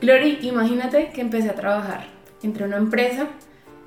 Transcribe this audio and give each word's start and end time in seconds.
Glory, 0.00 0.38
imagínate 0.40 1.10
que 1.12 1.20
empecé 1.20 1.50
a 1.50 1.54
trabajar. 1.54 2.06
Entré 2.42 2.64
a 2.64 2.68
una 2.68 2.78
empresa 2.78 3.26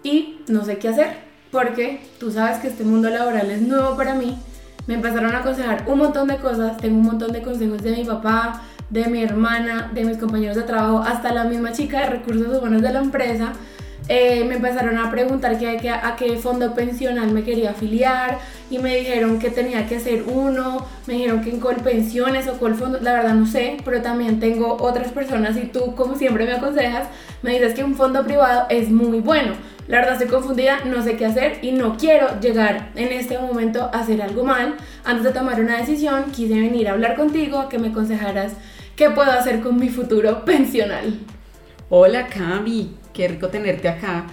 y 0.04 0.42
no 0.48 0.64
sé 0.64 0.78
qué 0.78 0.90
hacer, 0.90 1.18
porque 1.52 2.02
tú 2.20 2.32
sabes 2.32 2.60
que 2.60 2.68
este 2.68 2.84
mundo 2.84 3.10
laboral 3.10 3.50
es 3.50 3.62
nuevo 3.64 3.98
para 3.98 4.14
mí. 4.14 4.38
Me 4.86 4.94
empezaron 4.94 5.34
a 5.34 5.40
aconsejar 5.40 5.86
un 5.88 5.98
montón 5.98 6.28
de 6.28 6.38
cosas, 6.38 6.78
tengo 6.78 6.98
un 6.98 7.06
montón 7.06 7.32
de 7.32 7.42
consejos 7.42 7.82
de 7.82 7.96
mi 7.96 8.06
papá, 8.06 8.62
de 8.92 9.08
mi 9.08 9.24
hermana, 9.24 9.90
de 9.92 10.06
mis 10.06 10.18
compañeros 10.18 10.56
de 10.56 10.64
trabajo, 10.64 11.00
hasta 11.00 11.34
la 11.34 11.46
misma 11.46 11.72
chica 11.72 12.02
de 12.02 12.10
recursos 12.12 12.60
humanos 12.60 12.84
de 12.84 12.94
la 12.94 13.00
empresa 13.00 13.54
eh, 14.10 14.44
me 14.46 14.56
empezaron 14.56 14.98
a 14.98 15.10
preguntar 15.10 15.58
que, 15.58 15.90
a 15.90 16.16
qué 16.18 16.36
fondo 16.38 16.74
pensional 16.74 17.32
me 17.32 17.44
quería 17.44 17.72
afiliar 17.72 18.40
y 18.70 18.80
me 18.80 18.98
dijeron 18.98 19.40
que 19.40 19.50
tenía 19.50 19.88
que 19.88 20.00
ser 20.00 20.24
uno, 20.28 20.86
me 21.08 21.14
dijeron 21.14 21.42
que 21.42 21.52
en 21.52 21.60
Colpensiones 21.60 22.48
o 22.48 22.58
Colfondo, 22.60 23.00
la 23.02 23.14
verdad 23.14 23.34
no 23.34 23.46
sé, 23.46 23.78
pero 23.86 24.02
también 24.02 24.40
tengo 24.40 24.78
otras 24.82 25.12
personas 25.12 25.56
y 25.56 25.68
tú 25.68 25.96
como 25.96 26.16
siempre 26.16 26.46
me 26.46 26.54
aconsejas, 26.54 27.08
me 27.44 27.54
dices 27.54 27.74
que 27.74 27.84
un 27.84 27.96
fondo 27.96 28.24
privado 28.24 28.66
es 28.70 28.90
muy 28.90 29.20
bueno. 29.20 29.54
La 29.88 29.98
verdad 29.98 30.14
estoy 30.14 30.28
confundida, 30.28 30.80
no 30.86 31.04
sé 31.04 31.18
qué 31.18 31.26
hacer 31.26 31.60
y 31.62 31.74
no 31.74 31.98
quiero 31.98 32.40
llegar 32.40 32.92
en 32.96 33.12
este 33.12 33.38
momento 33.38 33.90
a 33.94 34.00
hacer 34.00 34.22
algo 34.22 34.46
mal. 34.46 34.76
Antes 35.04 35.26
de 35.26 35.32
tomar 35.32 35.60
una 35.60 35.78
decisión, 35.78 36.32
quise 36.32 36.54
venir 36.54 36.88
a 36.88 36.94
hablar 36.94 37.16
contigo, 37.16 37.60
a 37.60 37.70
que 37.70 37.80
me 37.80 37.90
aconsejaras 37.90 38.54
qué 38.96 39.10
puedo 39.10 39.32
hacer 39.32 39.60
con 39.60 39.78
mi 39.78 39.90
futuro 39.90 40.46
pensional. 40.46 41.20
Hola 41.90 42.28
Cami, 42.28 42.96
qué 43.14 43.28
rico 43.28 43.50
tenerte 43.50 43.88
acá. 43.88 44.26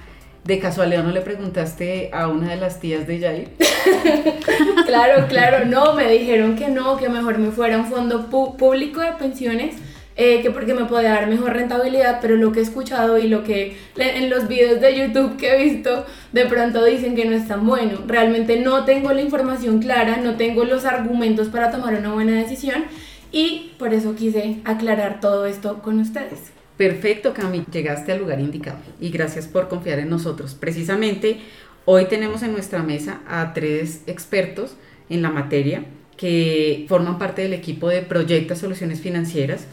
¿De 0.45 0.59
casualidad 0.59 1.05
no 1.05 1.11
le 1.11 1.21
preguntaste 1.21 2.11
a 2.15 2.29
una 2.29 2.51
de 2.51 2.57
las 2.57 2.81
tías 2.81 3.07
de 3.07 3.21
Jair? 3.21 3.51
claro, 4.87 5.27
claro, 5.29 5.67
no, 5.67 5.95
me 5.95 6.11
dijeron 6.11 6.57
que 6.57 6.69
no, 6.69 6.97
que 6.97 7.11
mejor 7.11 7.39
me 7.39 7.51
fuera 7.51 7.77
un 7.77 7.87
fondo 7.87 8.31
público 8.31 9.01
de 9.01 9.13
pensiones, 9.13 9.77
eh, 10.17 10.41
que 10.41 10.51
porque 10.51 10.73
me 10.73 10.87
podía 10.87 11.11
dar 11.11 11.27
mejor 11.27 11.53
rentabilidad, 11.53 12.21
pero 12.23 12.37
lo 12.37 12.53
que 12.53 12.61
he 12.61 12.63
escuchado 12.63 13.19
y 13.19 13.29
lo 13.29 13.45
que 13.45 13.77
en 13.97 14.31
los 14.31 14.49
videos 14.49 14.81
de 14.81 14.97
YouTube 14.97 15.37
que 15.37 15.55
he 15.55 15.63
visto, 15.63 16.07
de 16.33 16.47
pronto 16.47 16.85
dicen 16.85 17.15
que 17.15 17.27
no 17.27 17.37
es 17.37 17.47
tan 17.47 17.67
bueno. 17.67 18.01
Realmente 18.07 18.59
no 18.61 18.85
tengo 18.85 19.13
la 19.13 19.21
información 19.21 19.81
clara, 19.81 20.17
no 20.17 20.37
tengo 20.37 20.65
los 20.65 20.87
argumentos 20.87 21.49
para 21.49 21.71
tomar 21.71 21.95
una 21.95 22.13
buena 22.13 22.33
decisión 22.33 22.85
y 23.31 23.73
por 23.79 23.93
eso 23.93 24.15
quise 24.15 24.57
aclarar 24.65 25.21
todo 25.21 25.45
esto 25.45 25.83
con 25.83 26.01
ustedes. 26.01 26.60
Perfecto, 26.81 27.35
Cami, 27.35 27.67
llegaste 27.71 28.11
al 28.11 28.21
lugar 28.21 28.41
indicado 28.41 28.79
y 28.99 29.11
gracias 29.11 29.47
por 29.47 29.69
confiar 29.69 29.99
en 29.99 30.09
nosotros. 30.09 30.55
Precisamente 30.55 31.41
hoy 31.85 32.07
tenemos 32.07 32.43
en 32.43 32.53
nuestra 32.53 32.83
mesa 32.83 33.21
a 33.29 33.53
tres 33.53 34.01
expertos 34.07 34.77
en 35.11 35.21
la 35.21 35.29
materia 35.29 35.85
que 36.17 36.87
forman 36.89 37.19
parte 37.19 37.43
del 37.43 37.53
equipo 37.53 37.91
de 37.91 38.01
Proyecta 38.01 38.57
Soluciones 38.57 39.03
Financieras, 39.03 39.67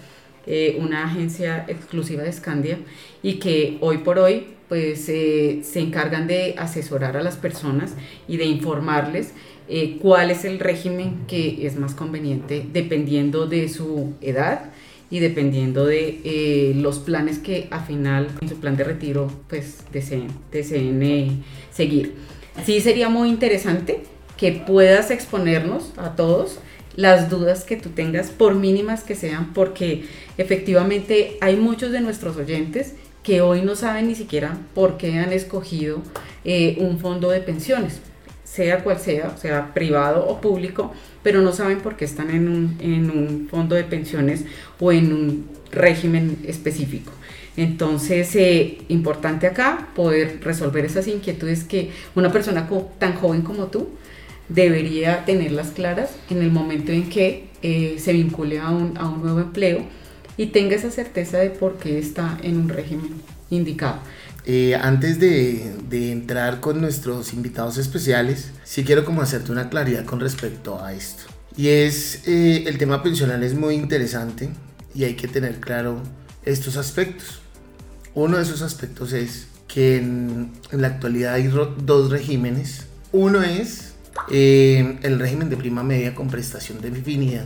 eh, 0.46 0.76
una 0.82 1.06
agencia 1.06 1.64
exclusiva 1.70 2.24
de 2.24 2.34
Scandia 2.34 2.78
y 3.24 3.36
que 3.36 3.78
hoy 3.80 4.00
por 4.00 4.20
hoy 4.20 4.48
pues 4.68 5.08
eh, 5.08 5.62
se 5.64 5.80
encargan 5.80 6.28
de 6.28 6.56
asesorar 6.58 7.16
a 7.16 7.24
las 7.24 7.38
personas 7.38 7.96
y 8.28 8.36
de 8.36 8.44
informarles 8.44 9.34
eh, 9.70 9.98
cuál 10.02 10.30
es 10.30 10.44
el 10.44 10.60
régimen 10.60 11.26
que 11.26 11.66
es 11.66 11.78
más 11.78 11.94
conveniente 11.94 12.66
dependiendo 12.74 13.48
de 13.48 13.70
su 13.70 14.16
edad, 14.20 14.74
y 15.10 15.20
dependiendo 15.20 15.86
de 15.86 16.22
eh, 16.24 16.74
los 16.76 17.00
planes 17.00 17.40
que 17.40 17.68
a 17.72 17.80
final 17.82 18.28
en 18.42 18.50
su 18.50 18.56
plan 18.56 18.76
de 18.76 18.84
retiro 18.84 19.32
pues 19.48 19.80
deseen, 19.92 20.28
deseen 20.52 21.02
eh, 21.04 21.32
seguir. 21.72 22.16
Sí 22.66 22.82
sería 22.82 23.10
muy 23.10 23.30
interesante 23.30 24.04
que 24.36 24.52
puedas 24.52 25.12
exponernos 25.12 25.94
a 25.98 26.16
todos 26.16 26.60
las 26.96 27.30
dudas 27.30 27.64
que 27.64 27.78
tú 27.78 27.90
tengas, 27.90 28.32
por 28.32 28.56
mínimas 28.56 29.04
que 29.04 29.16
sean, 29.16 29.54
porque 29.54 30.06
efectivamente 30.38 31.38
hay 31.42 31.56
muchos 31.56 31.92
de 31.92 32.02
nuestros 32.02 32.36
oyentes 32.38 32.96
que 33.22 33.42
hoy 33.42 33.62
no 33.62 33.76
saben 33.76 34.08
ni 34.08 34.16
siquiera 34.16 34.58
por 34.74 34.98
qué 34.98 35.20
han 35.20 35.32
escogido 35.32 36.02
eh, 36.44 36.78
un 36.80 37.00
fondo 37.00 37.30
de 37.30 37.42
pensiones 37.42 38.02
sea 38.58 38.84
cual 38.84 39.00
sea, 39.00 39.38
sea 39.38 39.72
privado 39.76 40.28
o 40.28 40.42
público, 40.42 40.92
pero 41.22 41.42
no 41.42 41.52
saben 41.52 41.80
por 41.80 41.96
qué 41.96 42.06
están 42.06 42.32
en 42.32 42.50
un, 42.50 43.48
fondo 43.52 43.76
de 43.76 43.84
pensiones 43.84 44.46
o 44.80 44.92
en 44.92 45.14
un 45.14 45.46
régimen 45.72 46.40
específico. 46.44 47.12
Entonces, 47.56 48.36
eh, 48.36 48.80
importante 48.90 49.46
acá 49.46 49.90
poder 49.96 50.40
resolver 50.44 50.86
esas 50.86 51.08
inquietudes 51.08 51.64
que 51.66 51.92
una 52.16 52.32
persona 52.32 52.68
tan 52.98 53.14
joven 53.14 53.44
como 53.44 53.68
tú 53.68 53.90
debería 54.50 55.24
tenerlas 55.26 55.70
claras 55.70 56.10
en 56.32 56.42
el 56.42 56.50
momento 56.52 56.92
en 56.92 57.10
que 57.10 57.50
eh, 57.62 57.98
se 58.00 58.14
vincule 58.14 58.60
a 58.60 58.72
un, 58.72 58.98
a 58.98 59.08
un 59.08 59.22
nuevo 59.22 59.40
empleo 59.40 59.82
y 60.36 60.48
tenga 60.48 60.76
esa 60.76 60.90
certeza 60.90 61.38
de 61.38 61.52
por 61.52 61.78
qué 61.78 62.00
está 62.00 62.40
en 62.42 62.58
un 62.58 62.70
régimen 62.70 63.22
indicado. 63.52 64.00
Eh, 64.50 64.76
antes 64.76 65.20
de, 65.20 65.74
entrar 65.92 66.62
con 66.62 66.80
nuestros 66.80 67.34
invitados 67.34 67.78
especiales, 67.78 68.52
sí 68.64 68.86
quiero 68.86 69.04
como 69.04 69.22
hacerte 69.22 69.52
una 69.52 69.70
claridad 69.70 70.06
con 70.06 70.22
respecto 70.22 70.82
a 70.82 70.94
esto. 70.94 71.24
Y 71.58 71.68
es, 71.68 72.26
eh, 72.28 72.64
el 72.66 72.78
tema 72.78 73.04
pensional 73.04 73.44
es 73.44 73.56
muy 73.56 73.76
interesante 73.76 74.50
y 74.96 75.04
hay 75.04 75.16
que 75.16 75.28
tener 75.28 75.60
claro 75.60 76.02
estos 76.46 76.78
aspectos. 76.78 77.42
Uno 78.14 78.38
de 78.38 78.44
esos 78.44 78.62
aspectos 78.62 79.12
es 79.12 79.48
que 79.68 79.98
en, 79.98 80.54
la 80.72 80.88
actualidad 80.88 81.34
hay 81.34 81.48
dos 81.48 82.10
regímenes. 82.10 82.86
Uno 83.12 83.44
es 83.44 83.96
eh, 84.32 84.98
el 85.04 85.20
régimen 85.20 85.50
de 85.50 85.58
prima 85.58 85.84
media 85.84 86.16
con 86.16 86.30
prestación 86.30 86.80
definida, 86.80 87.44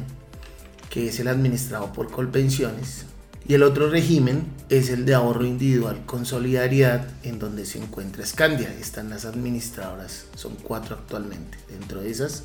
que 0.91 1.07
es 1.07 1.19
el 1.19 1.29
administrado 1.29 1.91
por 1.94 2.11
Colpensiones, 2.11 3.06
y 3.51 3.53
el 3.53 3.63
otro 3.63 3.89
régimen 3.89 4.45
es 4.69 4.89
el 4.89 5.06
de 5.06 5.13
ahorro 5.13 5.45
individual 5.45 6.06
con 6.06 6.25
solidaridad, 6.25 7.06
en 7.23 7.38
donde 7.38 7.66
se 7.66 7.79
encuentra 7.79 8.25
Scandia. 8.25 8.73
Están 8.79 9.09
las 9.09 9.25
administradoras, 9.25 10.28
son 10.35 10.56
cuatro 10.56 10.95
actualmente. 10.95 11.57
Dentro 11.69 12.00
de 12.00 12.11
esas 12.11 12.44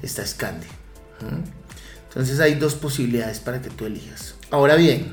está 0.00 0.24
Scandia. 0.24 0.68
Entonces 2.06 2.38
hay 2.38 2.54
dos 2.54 2.76
posibilidades 2.76 3.40
para 3.40 3.60
que 3.60 3.68
tú 3.68 3.86
elijas. 3.86 4.36
Ahora 4.52 4.76
bien, 4.76 5.08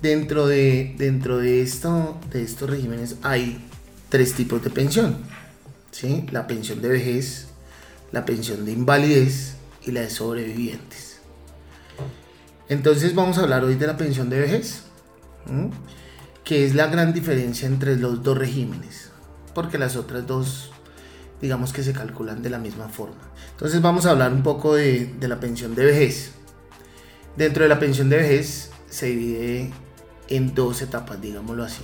dentro 0.00 0.46
de, 0.46 0.94
dentro 0.96 1.36
de, 1.36 1.60
esto, 1.60 2.18
de 2.32 2.42
estos 2.42 2.70
regímenes 2.70 3.16
hay 3.20 3.62
tres 4.08 4.32
tipos 4.32 4.64
de 4.64 4.70
pensión. 4.70 5.18
¿sí? 5.90 6.24
La 6.30 6.46
pensión 6.46 6.80
de 6.80 6.88
vejez, 6.88 7.48
la 8.10 8.24
pensión 8.24 8.64
de 8.64 8.72
invalidez 8.72 9.56
y 9.84 9.90
la 9.90 10.00
de 10.00 10.08
sobrevivientes. 10.08 11.09
Entonces 12.70 13.16
vamos 13.16 13.36
a 13.36 13.40
hablar 13.42 13.64
hoy 13.64 13.74
de 13.74 13.88
la 13.88 13.96
pensión 13.96 14.30
de 14.30 14.38
vejez, 14.38 14.82
que 16.44 16.64
es 16.64 16.76
la 16.76 16.86
gran 16.86 17.12
diferencia 17.12 17.66
entre 17.66 17.96
los 17.96 18.22
dos 18.22 18.38
regímenes, 18.38 19.10
porque 19.56 19.76
las 19.76 19.96
otras 19.96 20.24
dos, 20.24 20.70
digamos 21.42 21.72
que 21.72 21.82
se 21.82 21.92
calculan 21.92 22.42
de 22.42 22.50
la 22.50 22.60
misma 22.60 22.88
forma. 22.88 23.32
Entonces 23.50 23.82
vamos 23.82 24.06
a 24.06 24.12
hablar 24.12 24.32
un 24.32 24.44
poco 24.44 24.76
de, 24.76 25.12
la 25.20 25.40
pensión 25.40 25.74
de 25.74 25.84
vejez. 25.84 26.30
Dentro 27.36 27.64
de 27.64 27.68
la 27.68 27.80
pensión 27.80 28.08
de 28.08 28.18
vejez 28.18 28.70
se 28.88 29.06
divide 29.06 29.72
en 30.28 30.54
dos 30.54 30.80
etapas, 30.80 31.20
digámoslo 31.20 31.64
así. 31.64 31.82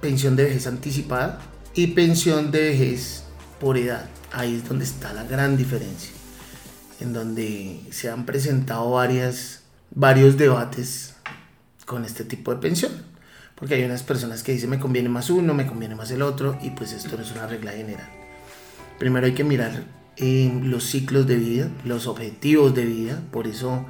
Pensión 0.00 0.36
de 0.36 0.44
vejez 0.44 0.68
anticipada 0.68 1.40
y 1.74 1.88
pensión 1.88 2.52
de 2.52 2.60
vejez 2.60 3.24
por 3.58 3.76
edad. 3.76 4.08
Ahí 4.30 4.54
es 4.54 4.68
donde 4.68 4.84
está 4.84 5.12
la 5.12 5.24
gran 5.24 5.56
diferencia, 5.56 6.12
en 7.00 7.12
donde 7.12 7.80
se 7.90 8.08
han 8.08 8.24
presentado 8.24 8.92
varias 8.92 9.62
varios 9.90 10.36
debates 10.36 11.14
con 11.84 12.04
este 12.04 12.24
tipo 12.24 12.54
de 12.54 12.60
pensión. 12.60 12.92
Porque 13.54 13.74
hay 13.74 13.82
unas 13.82 14.04
personas 14.04 14.44
que 14.44 14.52
dicen 14.52 14.70
me 14.70 14.78
conviene 14.78 15.08
más 15.08 15.30
uno, 15.30 15.52
me 15.54 15.66
conviene 15.66 15.96
más 15.96 16.10
el 16.12 16.22
otro, 16.22 16.56
y 16.62 16.70
pues 16.70 16.92
esto 16.92 17.16
no 17.16 17.22
es 17.22 17.32
una 17.32 17.46
regla 17.46 17.72
general. 17.72 18.08
Primero 18.98 19.26
hay 19.26 19.34
que 19.34 19.44
mirar 19.44 19.82
eh, 20.16 20.52
los 20.62 20.84
ciclos 20.84 21.26
de 21.26 21.36
vida, 21.36 21.68
los 21.84 22.06
objetivos 22.06 22.74
de 22.74 22.84
vida, 22.84 23.20
por 23.32 23.48
eso 23.48 23.84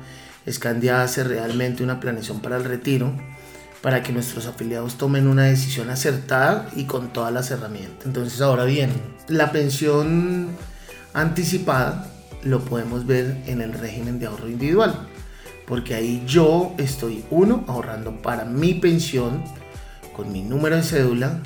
Scandia 0.49 1.02
hace 1.02 1.25
realmente 1.25 1.82
una 1.82 2.00
planeación 2.00 2.40
para 2.40 2.56
el 2.56 2.64
retiro, 2.64 3.12
para 3.82 4.02
que 4.02 4.12
nuestros 4.12 4.46
afiliados 4.46 4.96
tomen 4.96 5.28
una 5.28 5.44
decisión 5.44 5.90
acertada 5.90 6.70
y 6.75 6.84
con 6.84 7.12
todas 7.12 7.32
las 7.32 7.50
herramientas. 7.50 8.06
Entonces 8.06 8.40
ahora 8.40 8.64
bien, 8.64 8.90
la 9.28 9.52
pensión 9.52 10.49
anticipada 11.12 12.11
lo 12.43 12.61
podemos 12.64 13.06
ver 13.06 13.43
en 13.46 13.61
el 13.61 13.72
régimen 13.75 14.19
de 14.19 14.26
ahorro 14.26 14.49
individual 14.49 15.08
porque 15.69 15.94
ahí 15.94 16.25
yo 16.26 16.73
estoy, 16.79 17.25
uno, 17.31 17.62
ahorrando 17.69 18.23
para 18.23 18.47
mi 18.47 18.73
pensión 18.75 19.44
con 20.17 20.32
mi 20.32 20.43
número 20.43 20.76
de 20.76 20.82
cédula, 20.82 21.43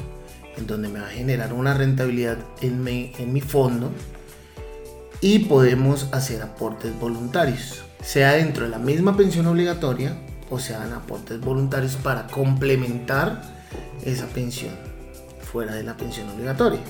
en 0.57 0.67
donde 0.69 0.89
me 0.89 1.01
va 1.01 1.09
a 1.09 1.11
generar 1.11 1.53
una 1.53 1.75
rentabilidad 1.75 2.39
en 2.61 2.85
mi, 2.85 3.13
en 3.19 3.33
mi 3.33 3.41
fondo, 3.41 3.91
y 5.21 5.41
podemos 5.41 6.09
hacer 6.13 6.41
aportes 6.41 6.97
voluntarios, 6.99 7.83
sea 8.01 8.35
dentro 8.35 8.65
de 8.65 8.71
la 8.71 8.79
misma 8.79 9.17
pensión 9.17 9.47
obligatoria 9.47 10.17
o 10.51 10.59
sean 10.59 10.93
aportes 10.93 11.41
voluntarios 11.41 11.97
para 11.97 12.29
complementar 12.29 13.43
esa 14.05 14.27
pensión 14.27 14.75
fuera 15.53 15.75
de 15.75 15.83
la 15.83 15.97
pensión 15.97 16.29
obligatoria. 16.31 16.81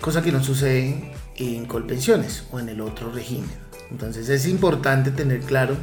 Cosa 0.00 0.22
que 0.22 0.32
no 0.32 0.42
sucede 0.44 1.12
en 1.36 1.64
Colpensiones 1.64 2.44
o 2.52 2.60
en 2.60 2.68
el 2.68 2.80
otro 2.80 3.10
régimen. 3.10 3.50
Entonces 3.90 4.28
es 4.28 4.46
importante 4.46 5.10
tener 5.10 5.40
claro 5.40 5.76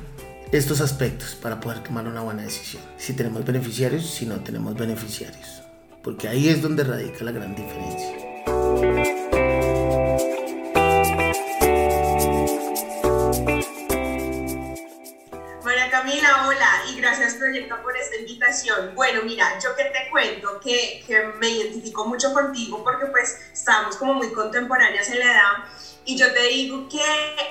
estos 0.51 0.81
aspectos 0.81 1.35
para 1.35 1.59
poder 1.59 1.83
tomar 1.83 2.07
una 2.07 2.21
buena 2.21 2.43
decisión. 2.43 2.81
Si 2.97 3.13
tenemos 3.13 3.45
beneficiarios, 3.45 4.09
si 4.09 4.25
no 4.25 4.39
tenemos 4.39 4.75
beneficiarios. 4.75 5.61
Porque 6.03 6.27
ahí 6.27 6.49
es 6.49 6.61
donde 6.61 6.83
radica 6.83 7.23
la 7.23 7.31
gran 7.31 7.55
diferencia. 7.55 9.28
Gracias 17.29 17.35
Proyecto 17.35 17.81
por 17.83 17.95
esta 17.95 18.15
invitación. 18.17 18.95
Bueno, 18.95 19.21
mira, 19.23 19.57
yo 19.59 19.75
que 19.75 19.83
te 19.85 20.09
cuento 20.09 20.59
que, 20.59 21.03
que 21.05 21.21
me 21.39 21.49
identifico 21.49 22.05
mucho 22.05 22.33
contigo 22.33 22.83
porque 22.83 23.05
pues 23.07 23.37
estamos 23.53 23.97
como 23.97 24.15
muy 24.15 24.31
contemporáneas 24.31 25.09
en 25.09 25.19
la 25.19 25.25
edad 25.25 25.53
y 26.05 26.15
yo 26.15 26.31
te 26.33 26.41
digo 26.43 26.87
que 26.89 27.03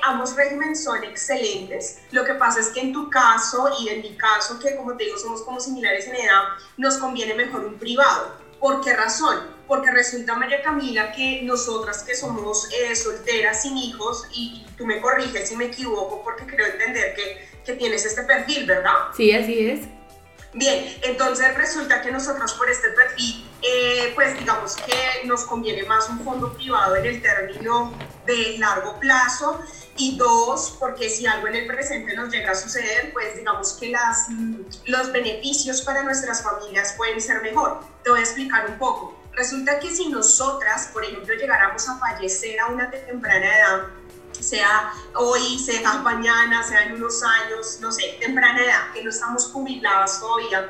ambos 0.03 0.35
regímenes 0.35 0.83
son 0.83 1.05
excelentes. 1.05 1.99
Lo 2.11 2.25
que 2.25 2.35
pasa 2.35 2.61
es 2.61 2.69
que 2.69 2.81
en 2.81 2.93
tu 2.93 3.09
caso 3.09 3.71
y 3.81 3.89
en 3.89 4.03
mi 4.03 4.17
caso, 4.17 4.59
que 4.59 4.75
como 4.75 4.97
te 4.97 5.05
digo 5.05 5.17
somos 5.17 5.43
como 5.43 5.61
similares 5.61 6.07
en 6.07 6.17
edad, 6.17 6.43
nos 6.77 6.99
conviene 6.99 7.35
mejor 7.35 7.65
un 7.65 7.79
privado. 7.79 8.33
¿Por 8.59 8.81
qué 8.81 8.95
razón? 8.95 9.58
Porque 9.69 9.91
resulta, 9.91 10.35
María 10.35 10.63
Camila, 10.63 11.13
que 11.13 11.43
nosotras 11.43 12.03
que 12.03 12.17
somos 12.17 12.69
eh, 12.73 12.97
solteras 12.97 13.63
sin 13.63 13.77
hijos, 13.77 14.27
y 14.33 14.67
tú 14.77 14.87
me 14.87 15.01
corriges 15.01 15.49
si 15.49 15.57
me 15.57 15.67
equivoco, 15.67 16.25
porque 16.25 16.47
creo 16.47 16.67
entender 16.67 17.15
que, 17.15 17.49
que 17.65 17.75
tienes 17.75 18.05
este 18.07 18.23
perfil, 18.23 18.67
¿verdad? 18.67 18.95
Sí, 19.15 19.31
así 19.31 19.71
es. 19.71 19.81
Bien, 20.55 20.97
entonces 21.03 21.55
resulta 21.55 22.01
que 22.01 22.11
nosotros 22.11 22.55
por 22.55 22.71
este 22.71 22.89
perfil, 22.91 23.47
eh, 23.61 24.13
pues 24.15 24.39
digamos 24.39 24.77
que 24.77 25.27
nos 25.27 25.45
conviene 25.45 25.83
más 25.83 26.09
un 26.09 26.25
fondo 26.25 26.55
privado 26.55 26.97
en 26.97 27.05
el 27.05 27.21
término 27.21 27.93
de 28.25 28.57
largo 28.59 28.99
plazo 28.99 29.61
y 29.99 30.17
dos, 30.17 30.77
porque 30.79 31.11
si 31.11 31.27
algo 31.27 31.49
en 31.49 31.57
el 31.57 31.67
presente 31.67 32.15
nos 32.15 32.33
llega 32.33 32.53
a 32.53 32.55
suceder, 32.55 33.13
pues 33.13 33.37
digamos 33.37 33.75
que 33.75 33.91
las, 33.91 34.29
los 34.87 35.13
beneficios 35.13 35.83
para 35.83 36.03
nuestras 36.03 36.43
familias 36.43 36.95
pueden 36.97 37.21
ser 37.21 37.43
mejor. 37.43 37.81
Te 38.03 38.11
voy 38.11 38.21
a 38.21 38.23
explicar 38.23 38.71
un 38.71 38.79
poco. 38.79 39.18
Resulta 39.39 39.79
que 39.79 39.89
si 39.95 40.09
nosotras, 40.09 40.91
por 40.93 41.05
ejemplo, 41.05 41.33
llegáramos 41.33 41.89
a 41.89 41.97
fallecer 41.97 42.59
a 42.59 42.67
una 42.67 42.91
temprana 42.91 43.57
edad, 43.57 43.83
sea 44.33 44.93
hoy, 45.15 45.61
sea 45.61 45.95
mañana, 45.99 46.61
sea 46.65 46.83
en 46.83 46.95
unos 46.95 47.23
años, 47.23 47.79
no 47.81 47.93
sé, 47.93 48.19
temprana 48.21 48.65
edad, 48.65 48.93
que 48.93 49.05
no 49.05 49.11
estamos 49.11 49.47
jubiladas 49.53 50.19
todavía, 50.19 50.69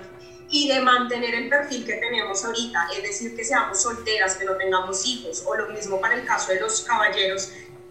y 0.50 0.68
de 0.68 0.82
mantener 0.82 1.34
el 1.34 1.48
perfil 1.48 1.86
que 1.86 1.94
tenemos 1.94 2.44
ahorita, 2.44 2.88
es 2.94 3.02
decir, 3.04 3.34
que 3.34 3.42
seamos 3.42 3.80
solteras, 3.80 4.34
que 4.36 4.44
no 4.44 4.54
tengamos 4.56 5.06
hijos, 5.06 5.42
o 5.46 5.54
lo 5.54 5.70
mismo 5.70 5.98
para 5.98 6.16
el 6.16 6.26
caso 6.26 6.52
de 6.52 6.60
los 6.60 6.82
caballeros, 6.82 7.50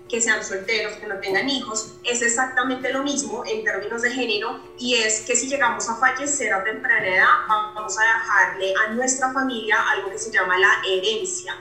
que 0.10 0.22
sean 0.22 0.44
solteros, 0.44 0.94
que 0.94 1.08
no 1.08 1.20
tengan 1.20 1.50
hijos, 1.50 1.94
es 2.04 2.22
exactamente 2.22 2.92
lo 2.92 3.04
mismo 3.04 3.44
en 3.46 3.64
términos 3.64 4.02
de 4.02 4.12
género 4.12 4.60
y 4.78 4.96
es 4.96 5.22
que 5.22 5.36
si 5.36 5.48
llegamos 5.48 5.90
a 5.90 5.96
fallecer 5.96 6.54
a 6.54 6.64
temprana 6.64 7.08
edad, 7.08 7.28
vamos 7.48 7.98
a 8.00 8.04
dejarle 8.04 8.74
a 8.86 8.94
nuestra 8.94 9.32
familia 9.34 9.78
algo 9.92 10.10
que 10.10 10.18
se 10.18 10.32
llama 10.32 10.58
la 10.58 10.82
herencia. 10.88 11.58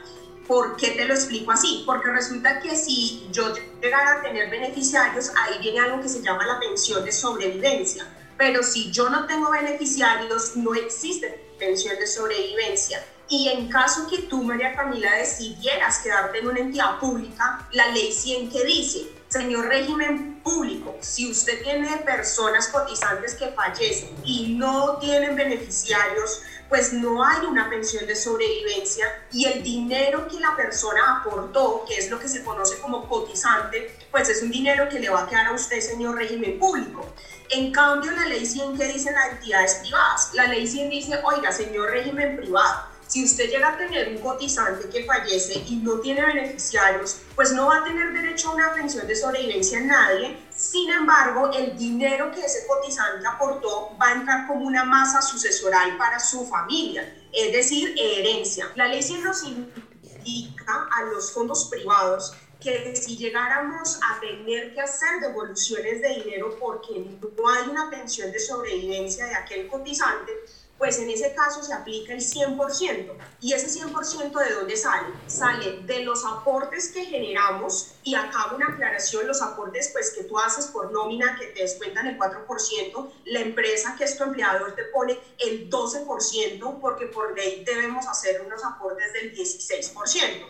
¿Por 0.46 0.76
qué 0.76 0.92
te 0.92 1.04
lo 1.06 1.14
explico 1.14 1.50
así? 1.50 1.82
Porque 1.84 2.08
resulta 2.08 2.60
que 2.60 2.76
si 2.76 3.26
yo 3.32 3.52
llegara 3.82 4.20
a 4.20 4.22
tener 4.22 4.48
beneficiarios, 4.48 5.32
ahí 5.36 5.58
viene 5.60 5.80
algo 5.80 6.00
que 6.00 6.08
se 6.08 6.22
llama 6.22 6.46
la 6.46 6.60
pensión 6.60 7.04
de 7.04 7.10
sobrevivencia. 7.10 8.06
Pero 8.38 8.62
si 8.62 8.92
yo 8.92 9.08
no 9.08 9.26
tengo 9.26 9.50
beneficiarios, 9.50 10.56
no 10.56 10.74
existe 10.74 11.52
pensión 11.58 11.98
de 11.98 12.06
sobrevivencia. 12.06 13.04
Y 13.28 13.48
en 13.48 13.68
caso 13.68 14.06
que 14.08 14.22
tú, 14.22 14.42
María 14.42 14.74
Camila, 14.76 15.12
decidieras 15.16 15.98
quedarte 15.98 16.38
en 16.38 16.48
una 16.48 16.60
entidad 16.60 16.98
pública, 17.00 17.66
la 17.72 17.88
ley 17.88 18.12
100 18.12 18.50
que 18.50 18.64
dice, 18.64 19.08
señor 19.28 19.66
régimen 19.66 20.40
público, 20.44 20.96
si 21.00 21.28
usted 21.28 21.60
tiene 21.62 21.96
personas 21.98 22.68
cotizantes 22.68 23.34
que 23.34 23.48
fallecen 23.48 24.14
y 24.24 24.54
no 24.54 24.98
tienen 24.98 25.34
beneficiarios, 25.34 26.42
pues 26.68 26.92
no 26.92 27.24
hay 27.24 27.46
una 27.46 27.68
pensión 27.68 28.06
de 28.06 28.14
sobrevivencia 28.14 29.06
y 29.32 29.46
el 29.46 29.62
dinero 29.62 30.28
que 30.28 30.38
la 30.38 30.54
persona 30.54 31.20
aportó, 31.20 31.84
que 31.86 31.96
es 31.96 32.10
lo 32.10 32.20
que 32.20 32.28
se 32.28 32.44
conoce 32.44 32.78
como 32.78 33.08
cotizante, 33.08 33.96
pues 34.10 34.28
es 34.28 34.42
un 34.42 34.50
dinero 34.50 34.88
que 34.88 35.00
le 35.00 35.10
va 35.10 35.22
a 35.22 35.26
quedar 35.28 35.46
a 35.46 35.52
usted, 35.52 35.80
señor 35.80 36.16
régimen 36.16 36.58
público. 36.58 37.12
En 37.50 37.72
cambio, 37.72 38.12
la 38.12 38.26
ley 38.26 38.46
100 38.46 38.76
que 38.76 38.84
dice 38.86 39.10
las 39.12 39.32
entidades 39.32 39.74
privadas, 39.76 40.30
la 40.34 40.46
ley 40.46 40.66
100 40.66 40.90
dice, 40.90 41.20
oiga, 41.24 41.52
señor 41.52 41.90
régimen 41.90 42.36
privado, 42.36 42.95
si 43.06 43.24
usted 43.24 43.48
llega 43.48 43.68
a 43.68 43.76
tener 43.76 44.08
un 44.08 44.18
cotizante 44.18 44.88
que 44.88 45.04
fallece 45.04 45.62
y 45.66 45.76
no 45.76 46.00
tiene 46.00 46.24
beneficiarios, 46.24 47.20
pues 47.34 47.52
no 47.52 47.66
va 47.66 47.78
a 47.78 47.84
tener 47.84 48.12
derecho 48.12 48.50
a 48.50 48.54
una 48.54 48.74
pensión 48.74 49.06
de 49.06 49.14
sobrevivencia 49.14 49.78
en 49.78 49.86
nadie. 49.88 50.38
Sin 50.54 50.90
embargo, 50.90 51.50
el 51.52 51.76
dinero 51.76 52.32
que 52.32 52.44
ese 52.44 52.66
cotizante 52.66 53.26
aportó 53.26 53.96
va 54.00 54.08
a 54.08 54.12
entrar 54.12 54.46
como 54.46 54.66
una 54.66 54.84
masa 54.84 55.22
sucesoral 55.22 55.96
para 55.96 56.18
su 56.18 56.46
familia, 56.46 57.14
es 57.32 57.52
decir, 57.52 57.94
herencia. 57.96 58.72
La 58.74 58.88
ley 58.88 59.02
sí 59.02 59.18
nos 59.18 59.44
indica 59.44 60.88
a 60.92 61.02
los 61.04 61.32
fondos 61.32 61.66
privados 61.66 62.34
que 62.60 62.96
si 62.96 63.16
llegáramos 63.16 64.00
a 64.02 64.18
tener 64.18 64.74
que 64.74 64.80
hacer 64.80 65.20
devoluciones 65.20 66.00
de 66.00 66.08
dinero 66.24 66.56
porque 66.58 67.18
no 67.38 67.48
hay 67.48 67.68
una 67.68 67.88
pensión 67.90 68.32
de 68.32 68.40
sobrevivencia 68.40 69.26
de 69.26 69.34
aquel 69.34 69.68
cotizante, 69.68 70.32
pues 70.78 70.98
en 70.98 71.08
ese 71.08 71.34
caso 71.34 71.62
se 71.62 71.72
aplica 71.72 72.12
el 72.12 72.20
100%. 72.20 73.12
¿Y 73.40 73.52
ese 73.52 73.68
100% 73.80 74.44
de 74.44 74.54
dónde 74.54 74.76
sale? 74.76 75.08
Sale 75.26 75.80
de 75.82 76.00
los 76.04 76.24
aportes 76.24 76.88
que 76.88 77.04
generamos, 77.06 77.94
y 78.02 78.14
acá 78.14 78.52
una 78.54 78.68
aclaración, 78.68 79.26
los 79.26 79.40
aportes 79.40 79.90
pues 79.92 80.10
que 80.10 80.24
tú 80.24 80.38
haces 80.38 80.66
por 80.66 80.92
nómina 80.92 81.36
que 81.38 81.46
te 81.46 81.62
descuentan 81.62 82.06
el 82.06 82.18
4%, 82.18 83.10
la 83.24 83.40
empresa 83.40 83.94
que 83.96 84.04
es 84.04 84.16
tu 84.18 84.24
empleador 84.24 84.74
te 84.74 84.84
pone 84.84 85.18
el 85.38 85.70
12%, 85.70 86.80
porque 86.80 87.06
por 87.06 87.34
ley 87.34 87.64
debemos 87.64 88.06
hacer 88.06 88.42
unos 88.42 88.64
aportes 88.64 89.12
del 89.14 89.34
16%. 89.34 90.46